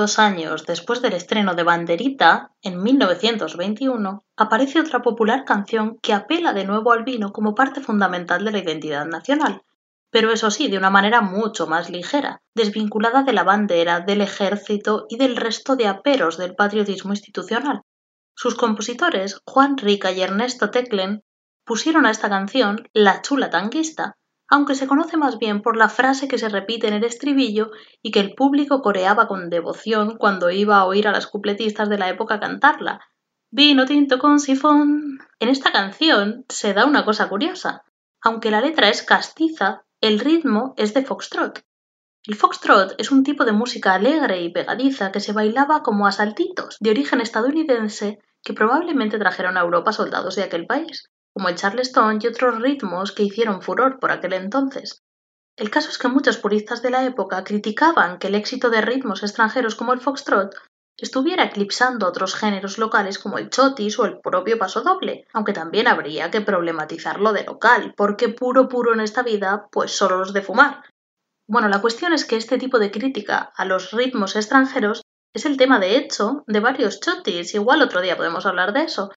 Dos 0.00 0.18
años 0.18 0.64
después 0.64 1.02
del 1.02 1.12
estreno 1.12 1.54
de 1.54 1.62
Banderita, 1.62 2.52
en 2.62 2.82
1921, 2.82 4.24
aparece 4.34 4.80
otra 4.80 5.02
popular 5.02 5.44
canción 5.44 5.98
que 6.00 6.14
apela 6.14 6.54
de 6.54 6.64
nuevo 6.64 6.92
al 6.92 7.04
vino 7.04 7.32
como 7.32 7.54
parte 7.54 7.82
fundamental 7.82 8.42
de 8.42 8.50
la 8.50 8.58
identidad 8.60 9.04
nacional, 9.04 9.62
pero 10.10 10.32
eso 10.32 10.50
sí, 10.50 10.68
de 10.68 10.78
una 10.78 10.88
manera 10.88 11.20
mucho 11.20 11.66
más 11.66 11.90
ligera, 11.90 12.40
desvinculada 12.54 13.24
de 13.24 13.34
la 13.34 13.44
bandera, 13.44 14.00
del 14.00 14.22
ejército 14.22 15.04
y 15.10 15.18
del 15.18 15.36
resto 15.36 15.76
de 15.76 15.86
aperos 15.86 16.38
del 16.38 16.54
patriotismo 16.54 17.12
institucional. 17.12 17.82
Sus 18.34 18.54
compositores, 18.54 19.42
Juan 19.44 19.76
Rica 19.76 20.12
y 20.12 20.22
Ernesto 20.22 20.70
Teclen, 20.70 21.24
pusieron 21.66 22.06
a 22.06 22.10
esta 22.10 22.30
canción 22.30 22.88
La 22.94 23.20
chula 23.20 23.50
tanguista, 23.50 24.16
aunque 24.50 24.74
se 24.74 24.88
conoce 24.88 25.16
más 25.16 25.38
bien 25.38 25.62
por 25.62 25.76
la 25.76 25.88
frase 25.88 26.26
que 26.26 26.36
se 26.36 26.48
repite 26.48 26.88
en 26.88 26.94
el 26.94 27.04
estribillo 27.04 27.70
y 28.02 28.10
que 28.10 28.18
el 28.18 28.34
público 28.34 28.82
coreaba 28.82 29.28
con 29.28 29.48
devoción 29.48 30.16
cuando 30.18 30.50
iba 30.50 30.78
a 30.78 30.84
oír 30.84 31.06
a 31.06 31.12
las 31.12 31.28
cupletistas 31.28 31.88
de 31.88 31.98
la 31.98 32.08
época 32.08 32.40
cantarla. 32.40 33.00
Vino 33.52 33.86
tinto 33.86 34.18
con 34.18 34.40
sifón. 34.40 35.20
En 35.38 35.48
esta 35.48 35.70
canción 35.70 36.44
se 36.48 36.74
da 36.74 36.84
una 36.84 37.04
cosa 37.04 37.28
curiosa. 37.28 37.84
Aunque 38.20 38.50
la 38.50 38.60
letra 38.60 38.88
es 38.88 39.04
castiza, 39.04 39.84
el 40.00 40.18
ritmo 40.18 40.74
es 40.76 40.94
de 40.94 41.04
foxtrot. 41.04 41.60
El 42.24 42.34
foxtrot 42.34 42.94
es 42.98 43.12
un 43.12 43.22
tipo 43.22 43.44
de 43.44 43.52
música 43.52 43.94
alegre 43.94 44.42
y 44.42 44.52
pegadiza 44.52 45.12
que 45.12 45.20
se 45.20 45.32
bailaba 45.32 45.82
como 45.82 46.08
a 46.08 46.12
saltitos, 46.12 46.76
de 46.80 46.90
origen 46.90 47.20
estadounidense, 47.20 48.18
que 48.42 48.52
probablemente 48.52 49.18
trajeron 49.18 49.56
a 49.56 49.60
Europa 49.60 49.92
soldados 49.92 50.34
de 50.34 50.42
aquel 50.42 50.66
país 50.66 51.08
como 51.34 51.48
el 51.48 51.56
charleston 51.56 52.18
y 52.22 52.26
otros 52.26 52.60
ritmos 52.60 53.12
que 53.12 53.22
hicieron 53.22 53.62
furor 53.62 53.98
por 54.00 54.10
aquel 54.10 54.32
entonces. 54.32 55.02
El 55.56 55.70
caso 55.70 55.90
es 55.90 55.98
que 55.98 56.08
muchos 56.08 56.38
puristas 56.38 56.82
de 56.82 56.90
la 56.90 57.04
época 57.04 57.44
criticaban 57.44 58.18
que 58.18 58.28
el 58.28 58.34
éxito 58.34 58.70
de 58.70 58.80
ritmos 58.80 59.22
extranjeros 59.22 59.74
como 59.74 59.92
el 59.92 60.00
foxtrot 60.00 60.54
estuviera 60.96 61.44
eclipsando 61.44 62.06
otros 62.06 62.34
géneros 62.34 62.78
locales 62.78 63.18
como 63.18 63.38
el 63.38 63.50
chotis 63.50 63.98
o 63.98 64.04
el 64.04 64.20
propio 64.20 64.58
pasodoble, 64.58 65.26
aunque 65.32 65.52
también 65.52 65.88
habría 65.88 66.30
que 66.30 66.40
problematizarlo 66.40 67.32
de 67.32 67.44
local, 67.44 67.94
porque 67.96 68.28
puro 68.28 68.68
puro 68.68 68.92
en 68.94 69.00
esta 69.00 69.22
vida, 69.22 69.68
pues 69.70 69.92
solo 69.92 70.18
los 70.18 70.32
de 70.32 70.42
fumar. 70.42 70.84
Bueno, 71.48 71.68
la 71.68 71.80
cuestión 71.80 72.12
es 72.12 72.24
que 72.24 72.36
este 72.36 72.58
tipo 72.58 72.78
de 72.78 72.90
crítica 72.90 73.52
a 73.56 73.64
los 73.64 73.92
ritmos 73.92 74.36
extranjeros 74.36 75.02
es 75.34 75.46
el 75.46 75.56
tema 75.56 75.78
de 75.78 75.96
hecho 75.96 76.44
de 76.46 76.60
varios 76.60 77.00
chotis, 77.00 77.54
igual 77.54 77.82
otro 77.82 78.00
día 78.00 78.16
podemos 78.16 78.46
hablar 78.46 78.72
de 78.72 78.84
eso, 78.84 79.10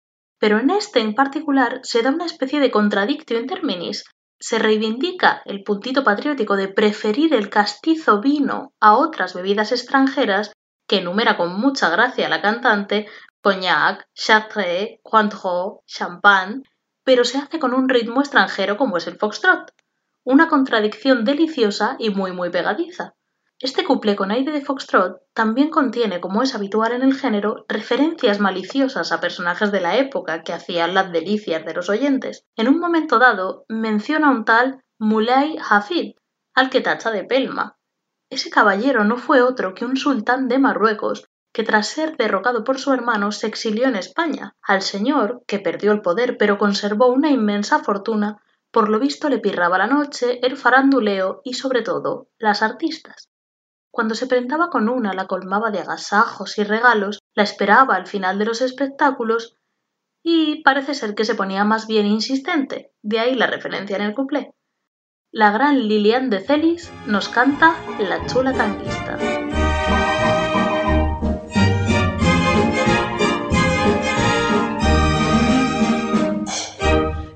pero 0.44 0.60
en 0.60 0.72
este 0.72 1.00
en 1.00 1.16
particular 1.16 1.80
se 1.84 2.02
da 2.02 2.10
una 2.10 2.26
especie 2.26 2.60
de 2.60 2.70
contradictio 2.70 3.40
in 3.40 3.48
terminis. 3.48 4.04
Se 4.38 4.60
reivindica 4.60 5.42
el 5.46 5.64
puntito 5.64 6.04
patriótico 6.04 6.58
de 6.58 6.68
preferir 6.68 7.34
el 7.34 7.50
castizo 7.50 8.20
vino 8.20 8.74
a 8.82 8.98
otras 8.98 9.34
bebidas 9.36 9.72
extranjeras 9.72 10.52
que 10.86 10.98
enumera 10.98 11.38
con 11.38 11.58
mucha 11.58 11.90
gracia 11.90 12.28
la 12.28 12.42
cantante 12.42 13.08
cognac, 13.42 14.06
chartreuse, 14.14 15.00
cointreau, 15.02 15.82
champagne, 15.86 16.64
pero 17.06 17.24
se 17.24 17.38
hace 17.38 17.58
con 17.58 17.74
un 17.74 17.88
ritmo 17.88 18.20
extranjero 18.20 18.76
como 18.76 18.98
es 18.98 19.08
el 19.08 19.16
foxtrot. 19.16 19.72
Una 20.26 20.50
contradicción 20.50 21.24
deliciosa 21.24 21.96
y 22.00 22.10
muy 22.10 22.34
muy 22.34 22.50
pegadiza. 22.50 23.14
Este 23.64 23.86
couple 23.86 24.18
con 24.18 24.30
aire 24.32 24.52
de 24.52 24.60
foxtrot 24.60 25.22
también 25.34 25.70
contiene, 25.70 26.20
como 26.20 26.44
es 26.44 26.54
habitual 26.54 26.92
en 26.92 27.02
el 27.02 27.14
género, 27.14 27.64
referencias 27.70 28.42
maliciosas 28.42 29.14
a 29.14 29.22
personajes 29.22 29.72
de 29.72 29.80
la 29.80 29.96
época 29.96 30.44
que 30.44 30.52
hacían 30.52 30.94
las 30.94 31.14
delicias 31.14 31.64
de 31.64 31.74
los 31.74 31.90
oyentes. 31.90 32.46
En 32.58 32.68
un 32.68 32.78
momento 32.78 33.20
dado 33.20 33.64
menciona 33.70 34.28
a 34.28 34.32
un 34.32 34.44
tal 34.44 34.84
Mulay 35.00 35.56
Hafid, 35.70 36.16
al 36.54 36.70
que 36.70 36.82
tacha 36.82 37.10
de 37.12 37.24
pelma. 37.24 37.78
Ese 38.30 38.50
caballero 38.50 39.06
no 39.06 39.16
fue 39.16 39.42
otro 39.42 39.74
que 39.74 39.86
un 39.86 39.96
sultán 39.96 40.50
de 40.50 40.60
Marruecos 40.60 41.30
que 41.54 41.64
tras 41.64 41.88
ser 41.88 42.18
derrocado 42.18 42.66
por 42.66 42.80
su 42.80 42.92
hermano 42.92 43.32
se 43.32 43.48
exilió 43.48 43.88
en 43.88 43.96
España. 43.96 44.58
Al 44.62 44.82
señor, 44.82 45.42
que 45.48 45.60
perdió 45.60 45.94
el 45.94 46.02
poder 46.02 46.36
pero 46.38 46.58
conservó 46.58 47.08
una 47.08 47.30
inmensa 47.30 47.80
fortuna, 47.80 48.42
por 48.72 48.90
lo 48.90 49.00
visto 49.00 49.30
le 49.30 49.40
pirraba 49.40 49.78
la 49.78 49.88
noche, 49.88 50.46
el 50.46 50.58
faranduleo 50.58 51.40
y 51.46 51.54
sobre 51.54 51.82
todo 51.82 52.28
las 52.38 52.62
artistas. 52.62 53.30
Cuando 53.94 54.16
se 54.16 54.26
prendaba 54.26 54.72
con 54.72 54.90
una, 54.90 55.14
la 55.14 55.28
colmaba 55.28 55.70
de 55.70 55.78
agasajos 55.78 56.58
y 56.58 56.64
regalos, 56.64 57.20
la 57.36 57.44
esperaba 57.44 57.96
al 57.96 58.08
final 58.08 58.40
de 58.40 58.46
los 58.46 58.62
espectáculos 58.62 59.60
y 60.24 60.64
parece 60.64 60.96
ser 60.96 61.14
que 61.14 61.26
se 61.26 61.36
ponía 61.36 61.64
más 61.64 61.86
bien 61.86 62.08
insistente, 62.08 62.92
de 63.04 63.20
ahí 63.20 63.36
la 63.36 63.46
referencia 63.46 63.96
en 63.96 64.02
el 64.02 64.16
cuplé. 64.16 64.50
La 65.32 65.52
gran 65.52 65.88
Lilian 65.88 66.32
de 66.32 66.40
Celis 66.40 66.92
nos 67.06 67.30
canta 67.30 67.76
La 68.00 68.26
chula 68.26 68.52
tanquista. 68.54 69.20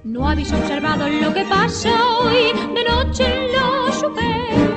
¿No 0.03 0.27
habéis 0.27 0.51
observado 0.51 1.07
lo 1.07 1.31
que 1.35 1.45
pasa 1.45 1.91
hoy 2.17 2.51
de 2.73 2.83
noche 2.83 3.25
en 3.25 3.51
la 3.51 3.91
super? 3.91 4.76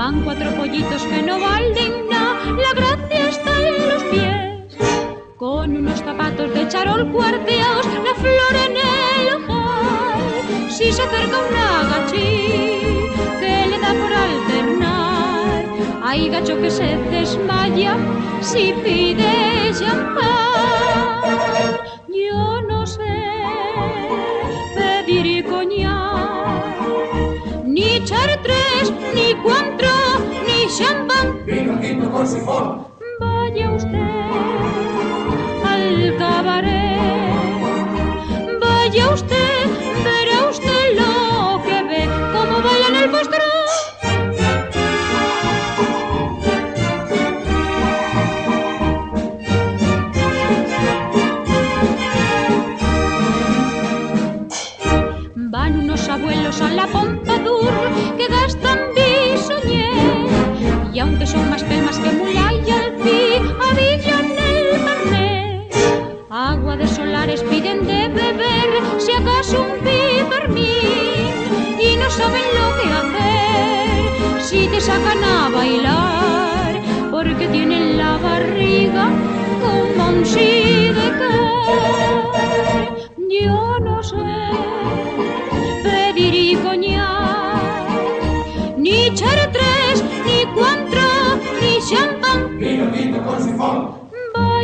Van 0.00 0.22
cuatro 0.22 0.50
pollitos 0.52 1.02
que 1.02 1.20
no 1.20 1.38
valen 1.38 2.08
nada, 2.08 2.46
la 2.52 2.72
gracia 2.72 3.28
está 3.28 3.52
en 3.68 3.88
los 3.90 4.02
pies. 4.04 4.78
Con 5.36 5.76
unos 5.76 5.98
zapatos 5.98 6.54
de 6.54 6.66
charol 6.68 7.12
cuarteados, 7.12 7.84
la 7.84 8.14
flor 8.14 8.54
en 8.64 8.76
el 8.78 9.34
ojal. 9.36 10.70
Si 10.70 10.90
se 10.90 11.02
acerca 11.02 11.36
una 11.50 11.82
gachí, 11.90 12.48
que 13.40 13.66
le 13.68 13.78
da 13.78 13.92
por 13.92 14.12
alto 14.24 15.98
Hay 16.02 16.30
gacho 16.30 16.58
que 16.58 16.70
se 16.70 16.96
desmaya 17.10 17.94
si 18.40 18.72
pide 18.82 19.70
champán. 19.78 21.09
Vaya 32.60 32.89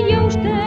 Vaya 0.06 0.22
usted 0.24 0.65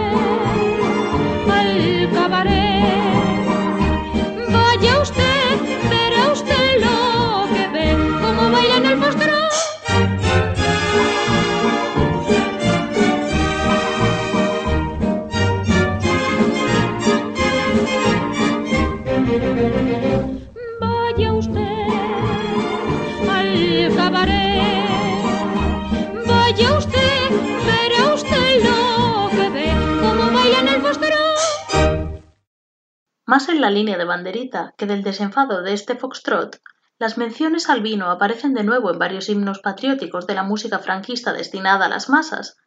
la 33.59 33.69
línea 33.69 33.97
de 33.97 34.05
banderita 34.05 34.73
que 34.77 34.85
del 34.85 35.03
desenfado 35.03 35.61
de 35.61 35.73
este 35.73 35.95
foxtrot, 35.95 36.59
las 36.97 37.17
menciones 37.17 37.69
al 37.69 37.81
vino 37.81 38.09
aparecen 38.09 38.53
de 38.53 38.63
nuevo 38.63 38.91
en 38.91 38.99
varios 38.99 39.29
himnos 39.29 39.59
patrióticos 39.59 40.27
de 40.27 40.33
la 40.33 40.43
música 40.43 40.79
franquista 40.79 41.31
destinada 41.31 41.85
a 41.85 41.89
las 41.89 42.09
masas, 42.09 42.57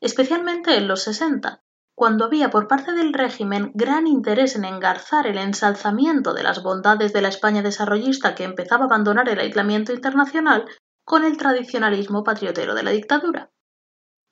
especialmente 0.00 0.76
en 0.76 0.86
los 0.86 1.02
60, 1.02 1.62
cuando 1.94 2.24
había 2.24 2.50
por 2.50 2.68
parte 2.68 2.92
del 2.92 3.12
régimen 3.12 3.70
gran 3.74 4.06
interés 4.06 4.56
en 4.56 4.64
engarzar 4.64 5.26
el 5.26 5.38
ensalzamiento 5.38 6.32
de 6.32 6.42
las 6.42 6.62
bondades 6.62 7.12
de 7.12 7.22
la 7.22 7.28
España 7.28 7.62
desarrollista 7.62 8.34
que 8.34 8.44
empezaba 8.44 8.84
a 8.84 8.86
abandonar 8.86 9.28
el 9.28 9.40
aislamiento 9.40 9.92
internacional 9.92 10.64
con 11.04 11.24
el 11.24 11.36
tradicionalismo 11.36 12.24
patriotero 12.24 12.74
de 12.74 12.82
la 12.82 12.90
dictadura. 12.90 13.50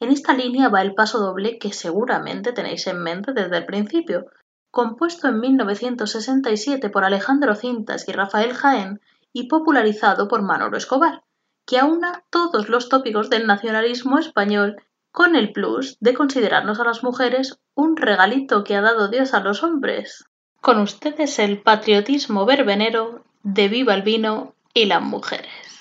En 0.00 0.10
esta 0.10 0.32
línea 0.32 0.68
va 0.68 0.80
el 0.80 0.94
paso 0.94 1.18
doble 1.18 1.58
que 1.58 1.72
seguramente 1.72 2.52
tenéis 2.52 2.86
en 2.86 3.02
mente 3.02 3.32
desde 3.32 3.58
el 3.58 3.66
principio, 3.66 4.26
compuesto 4.70 5.28
en 5.28 5.40
1967 5.40 6.90
por 6.90 7.04
Alejandro 7.04 7.54
Cintas 7.54 8.08
y 8.08 8.12
Rafael 8.12 8.54
Jaén 8.54 9.00
y 9.32 9.48
popularizado 9.48 10.28
por 10.28 10.42
Manolo 10.42 10.76
Escobar, 10.76 11.24
que 11.66 11.78
aúna 11.78 12.24
todos 12.30 12.68
los 12.68 12.88
tópicos 12.88 13.30
del 13.30 13.46
nacionalismo 13.46 14.18
español 14.18 14.76
con 15.12 15.36
el 15.36 15.52
plus 15.52 15.96
de 16.00 16.14
considerarnos 16.14 16.80
a 16.80 16.84
las 16.84 17.02
mujeres 17.02 17.58
un 17.74 17.96
regalito 17.96 18.64
que 18.64 18.76
ha 18.76 18.80
dado 18.80 19.08
Dios 19.08 19.34
a 19.34 19.40
los 19.40 19.62
hombres. 19.62 20.24
Con 20.60 20.78
ustedes 20.80 21.38
el 21.38 21.62
patriotismo 21.62 22.46
verbenero 22.46 23.24
de 23.42 23.68
viva 23.68 23.94
el 23.94 24.02
vino 24.02 24.54
y 24.74 24.86
las 24.86 25.02
mujeres. 25.02 25.79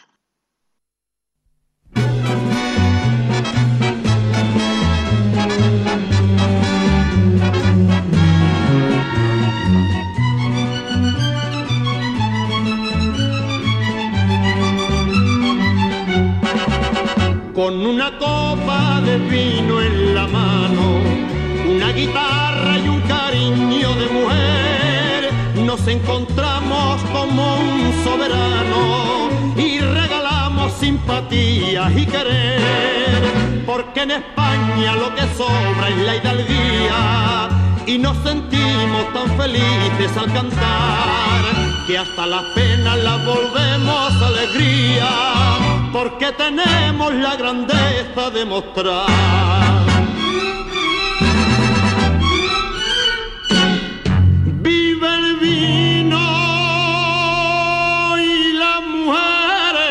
Con 17.60 17.86
una 17.86 18.18
copa 18.18 19.02
de 19.02 19.18
vino 19.18 19.82
en 19.82 20.16
la 20.16 20.26
mano, 20.28 21.02
una 21.70 21.92
guitarra 21.92 22.80
y 22.80 22.88
un 22.88 23.02
cariño 23.02 23.96
de 23.96 24.08
mujer, 24.08 25.30
nos 25.66 25.86
encontramos 25.86 27.02
como 27.12 27.56
un 27.56 28.02
soberano 28.06 29.30
y 29.58 29.78
regalamos 29.80 30.72
simpatías 30.72 31.92
y 31.98 32.06
querer, 32.06 33.64
porque 33.66 34.04
en 34.04 34.12
España 34.12 34.96
lo 34.96 35.14
que 35.14 35.24
sobra 35.36 35.90
es 35.90 35.98
la 35.98 36.16
hidalguía 36.16 37.50
y 37.86 37.98
nos 37.98 38.16
sentimos 38.24 39.14
tan 39.14 39.38
felices 39.38 40.16
al 40.16 40.32
cantar 40.32 41.42
que 41.86 41.98
hasta 41.98 42.26
las 42.26 42.44
penas 42.56 42.98
las 43.00 43.26
volvemos 43.26 44.22
alegría 44.22 45.79
porque 45.92 46.32
tenemos 46.34 47.14
la 47.14 47.36
grandeza 47.36 48.30
de 48.32 48.46
mostrar. 48.46 49.08
Vive 54.62 55.08
el 55.08 55.38
vino 55.38 56.20
y 58.18 58.54
las 58.54 58.82
mujeres 58.84 59.90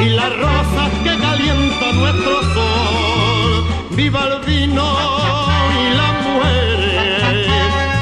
y 0.00 0.08
las 0.10 0.36
rosas 0.36 0.90
que 1.04 1.18
calienta 1.18 1.92
nuestro 1.92 2.42
sol. 2.54 3.64
Viva 3.90 4.20
el 4.24 4.40
vino 4.46 4.86
y 5.78 5.94
las 6.00 6.12
mujeres 6.26 7.46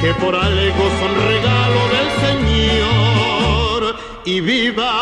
que 0.00 0.14
por 0.14 0.34
algo 0.36 0.84
son 1.00 1.12
regalo 1.26 1.80
del 1.94 2.08
Señor 2.26 3.96
y 4.24 4.40
viva 4.40 5.00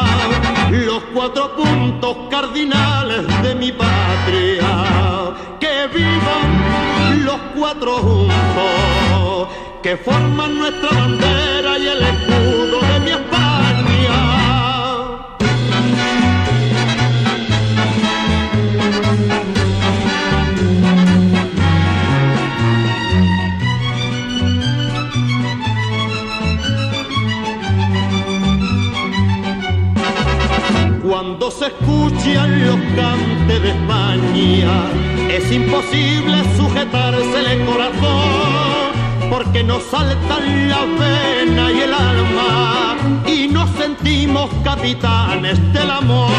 los 0.84 1.02
cuatro 1.14 1.54
puntos 1.56 2.16
cardinales 2.30 3.26
de 3.42 3.54
mi 3.54 3.72
patria. 3.72 5.34
Que 5.60 5.88
vivan 5.94 7.24
los 7.24 7.40
cuatro 7.56 7.96
juntos 7.98 9.48
que 9.82 9.96
forman 9.96 10.58
nuestra 10.58 10.90
bandera 10.90 11.78
y 11.78 11.86
el 11.86 12.02
escudo 12.02 12.55
Cuando 31.06 31.52
se 31.52 31.66
escuchan 31.66 32.66
los 32.66 32.76
cantes 32.96 33.62
de 33.62 33.70
España, 33.70 34.90
es 35.30 35.52
imposible 35.52 36.42
sujetarse 36.56 37.52
el 37.52 37.64
corazón, 37.64 38.90
porque 39.30 39.62
nos 39.62 39.84
saltan 39.84 40.68
la 40.68 40.80
vena 40.80 41.70
y 41.70 41.80
el 41.80 41.94
alma, 41.94 42.96
y 43.24 43.46
nos 43.46 43.70
sentimos 43.76 44.50
capitanes 44.64 45.60
del 45.72 45.90
amor. 45.92 46.32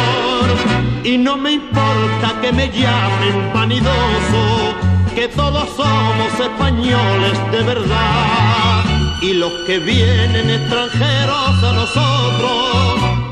Y 1.02 1.18
no 1.18 1.38
me 1.38 1.54
importa 1.54 2.36
que 2.42 2.52
me 2.52 2.68
llamen 2.68 3.54
vanidoso, 3.54 4.76
que 5.16 5.30
todos 5.30 5.66
somos 5.78 6.40
españoles 6.42 7.52
de 7.54 7.64
verdad. 7.64 8.84
Y 9.22 9.34
los 9.34 9.52
que 9.66 9.80
vienen 9.80 10.50
extranjeros 10.50 11.64
a 11.64 11.72
nosotros, 11.74 12.87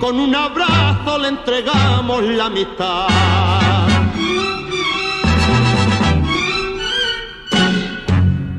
con 0.05 0.19
un 0.19 0.35
abrazo 0.35 1.17
le 1.17 1.29
entregamos 1.29 2.21
la 2.25 2.45
amistad. 2.45 3.07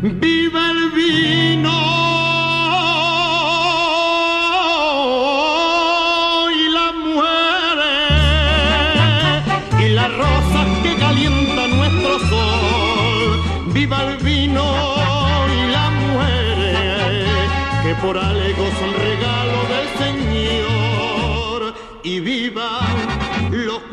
Viva 0.03 0.71
el 0.73 0.91
vino 0.91 1.96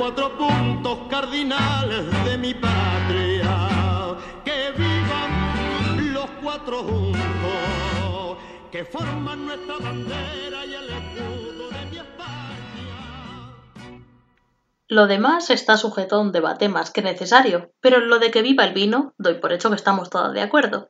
cuatro 0.04 0.38
puntos 0.38 0.98
cardinales 1.10 2.26
de 2.26 2.38
mi 2.38 2.54
patria. 2.54 4.18
Que 4.44 4.74
vivan 4.76 6.14
los 6.14 6.30
cuatro 6.44 6.84
juntos 6.84 8.38
que 8.70 8.84
forman 8.84 9.46
nuestra 9.46 9.76
bandera 9.78 10.66
y 10.66 10.74
el 10.74 10.90
escudo 10.90 11.70
de 11.70 11.86
mi 11.90 11.98
España. 12.00 13.56
Lo 14.90 15.08
demás 15.08 15.50
está 15.50 15.78
sujeto 15.78 16.18
a 16.18 16.20
un 16.20 16.34
debate 16.34 16.68
más 16.68 16.92
que 16.92 17.02
necesario, 17.02 17.72
pero 17.80 18.00
en 18.00 18.10
lo 18.10 18.20
de 18.20 18.30
que 18.30 18.42
viva 18.42 18.66
el 18.66 18.74
vino, 18.74 19.14
doy 19.18 19.36
por 19.36 19.54
hecho 19.54 19.70
que 19.70 19.78
estamos 19.78 20.10
todas 20.10 20.34
de 20.34 20.42
acuerdo. 20.42 20.90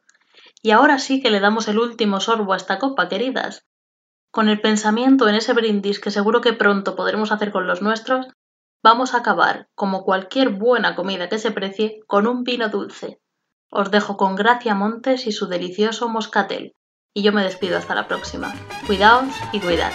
Y 0.64 0.72
ahora 0.72 0.98
sí 0.98 1.22
que 1.22 1.30
le 1.30 1.40
damos 1.40 1.68
el 1.68 1.78
último 1.78 2.20
sorbo 2.20 2.54
a 2.54 2.58
esta 2.58 2.80
copa, 2.80 3.10
queridas. 3.10 3.64
Con 4.32 4.50
el 4.50 4.60
pensamiento 4.60 5.30
en 5.30 5.36
ese 5.36 5.54
brindis 5.54 6.00
que 6.00 6.10
seguro 6.10 6.42
que 6.42 6.54
pronto 6.54 6.96
podremos 6.96 7.32
hacer 7.32 7.52
con 7.52 7.68
los 7.68 7.84
nuestros, 7.84 8.26
vamos 8.84 9.14
a 9.14 9.20
acabar, 9.20 9.70
como 9.76 10.04
cualquier 10.04 10.50
buena 10.50 10.96
comida 10.96 11.30
que 11.30 11.40
se 11.40 11.52
precie, 11.52 12.02
con 12.06 12.28
un 12.28 12.44
vino 12.44 12.68
dulce. 12.70 13.20
Os 13.72 13.90
dejo 13.90 14.18
con 14.18 14.36
Gracia 14.36 14.76
Montes 14.76 15.26
y 15.26 15.32
su 15.32 15.48
delicioso 15.48 16.10
moscatel. 16.10 16.76
Y 17.16 17.24
yo 17.24 17.32
me 17.32 17.44
despido 17.44 17.78
hasta 17.78 17.96
la 17.96 18.08
próxima. 18.08 18.54
Cuidaos 18.86 19.34
y 19.54 19.60
cuidad. 19.62 19.94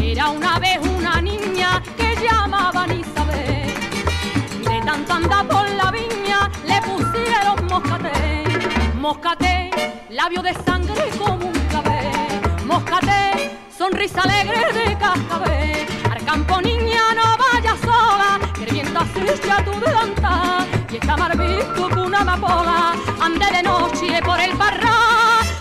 Era 0.00 0.30
una 0.30 0.58
vez 0.58 0.78
una 0.86 1.20
niña 1.20 1.82
que 1.96 2.14
llamaban 2.24 3.00
Isabel. 3.00 3.74
De 4.64 4.80
tanto 4.84 5.12
andar 5.12 5.48
por 5.48 5.68
la 5.70 5.90
viña 5.90 6.25
Moscaté, 9.06 9.70
labio 10.10 10.42
de 10.42 10.52
sangre 10.64 11.08
como 11.16 11.46
un 11.46 11.58
cabé. 11.70 12.10
Moscaté, 12.64 13.56
sonrisa 13.70 14.22
alegre 14.22 14.72
de 14.72 14.98
cascabel. 14.98 15.86
Al 16.10 16.24
campo 16.24 16.60
niña 16.60 17.14
no 17.14 17.36
vaya 17.38 17.76
sola, 17.84 18.40
que 18.52 18.66
revienta 18.66 19.06
ya 19.46 19.64
tu 19.64 19.70
delanta. 19.78 20.66
Y 20.90 20.96
está 20.96 21.16
mal 21.16 21.38
visto 21.38 21.88
que 21.88 22.00
una 22.00 22.22
amapola 22.22 22.94
ande 23.20 23.46
de 23.46 23.62
noche 23.62 24.20
por 24.24 24.40
el 24.40 24.56
barra. 24.56 24.98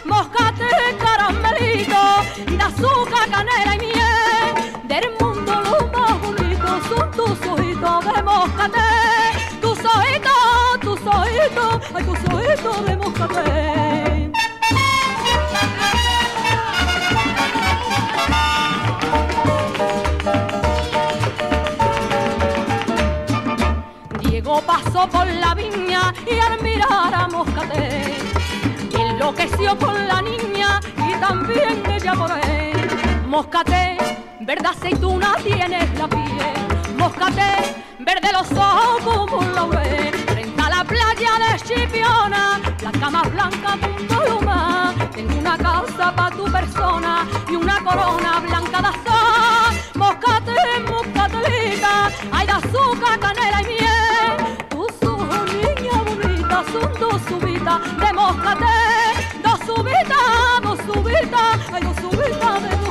Moscaté, 0.06 0.98
caramelito, 0.98 2.04
de 2.48 2.64
azúcar, 2.64 3.30
canela 3.30 3.76
y 3.76 3.78
miel. 3.78 4.88
Del 4.88 5.06
mundo 5.20 5.62
lo 5.62 5.88
más 5.96 6.20
bonito 6.20 6.68
son 6.90 7.12
tus 7.12 7.48
ojitos 7.48 8.06
de 8.06 8.24
moscaté. 8.24 8.90
Tus 9.62 9.78
ojitos, 9.86 10.80
tus 10.82 11.00
ojitos, 11.06 11.82
ay 11.94 12.04
tus 12.06 12.25
de. 12.56 14.32
Diego 24.20 24.62
pasó 24.62 25.08
por 25.10 25.28
la 25.28 25.54
viña 25.56 26.14
y 26.26 26.40
al 26.40 26.62
mirar 26.62 27.14
a 27.14 27.28
Moscaté 27.28 28.16
enloqueció 29.26 29.78
con 29.78 30.08
la 30.08 30.22
niña 30.22 30.80
y 30.98 31.20
también 31.20 31.84
ella 31.90 32.14
por 32.14 32.32
él. 32.32 32.90
Moscaté, 33.28 33.98
verde 34.42 34.68
aceituna 34.68 35.36
tienes 35.44 35.98
la 35.98 36.08
piel. 36.08 36.98
Moscaté, 36.98 37.76
verde 38.00 38.32
los 38.32 38.52
ojos 38.52 39.30
como 39.30 39.40
un. 39.40 40.05
Cama 43.06 43.22
blanca 43.30 43.78
punto 43.78 44.18
luma. 44.28 44.94
Tengo 45.14 45.38
una 45.38 45.56
casa 45.58 46.12
para 46.16 46.36
tu 46.36 46.46
persona 46.46 47.28
y 47.48 47.56
una 47.56 47.78
corona 47.84 48.40
blanca 48.40 48.82
de 48.82 48.88
azul. 48.94 49.72
Moscaté, 49.94 50.62
moscatelita, 50.90 52.10
hay 52.32 52.48
de 52.48 52.54
azúcar, 52.54 53.20
canela 53.20 53.62
y 53.62 53.66
miel. 53.66 54.58
Tus 54.70 55.08
ojos, 55.08 55.46
niña 55.54 55.98
bonita, 56.08 56.64
son 56.72 56.92
dos 57.00 57.22
subitas 57.30 57.80
de 58.02 58.14
moscaté. 58.14 58.78
Dos 59.44 59.60
subitas, 59.68 60.62
dos 60.64 60.80
subitas, 60.88 61.60
hay 61.74 61.84
dos 61.84 61.98
subitas 61.98 62.64
de 62.64 62.85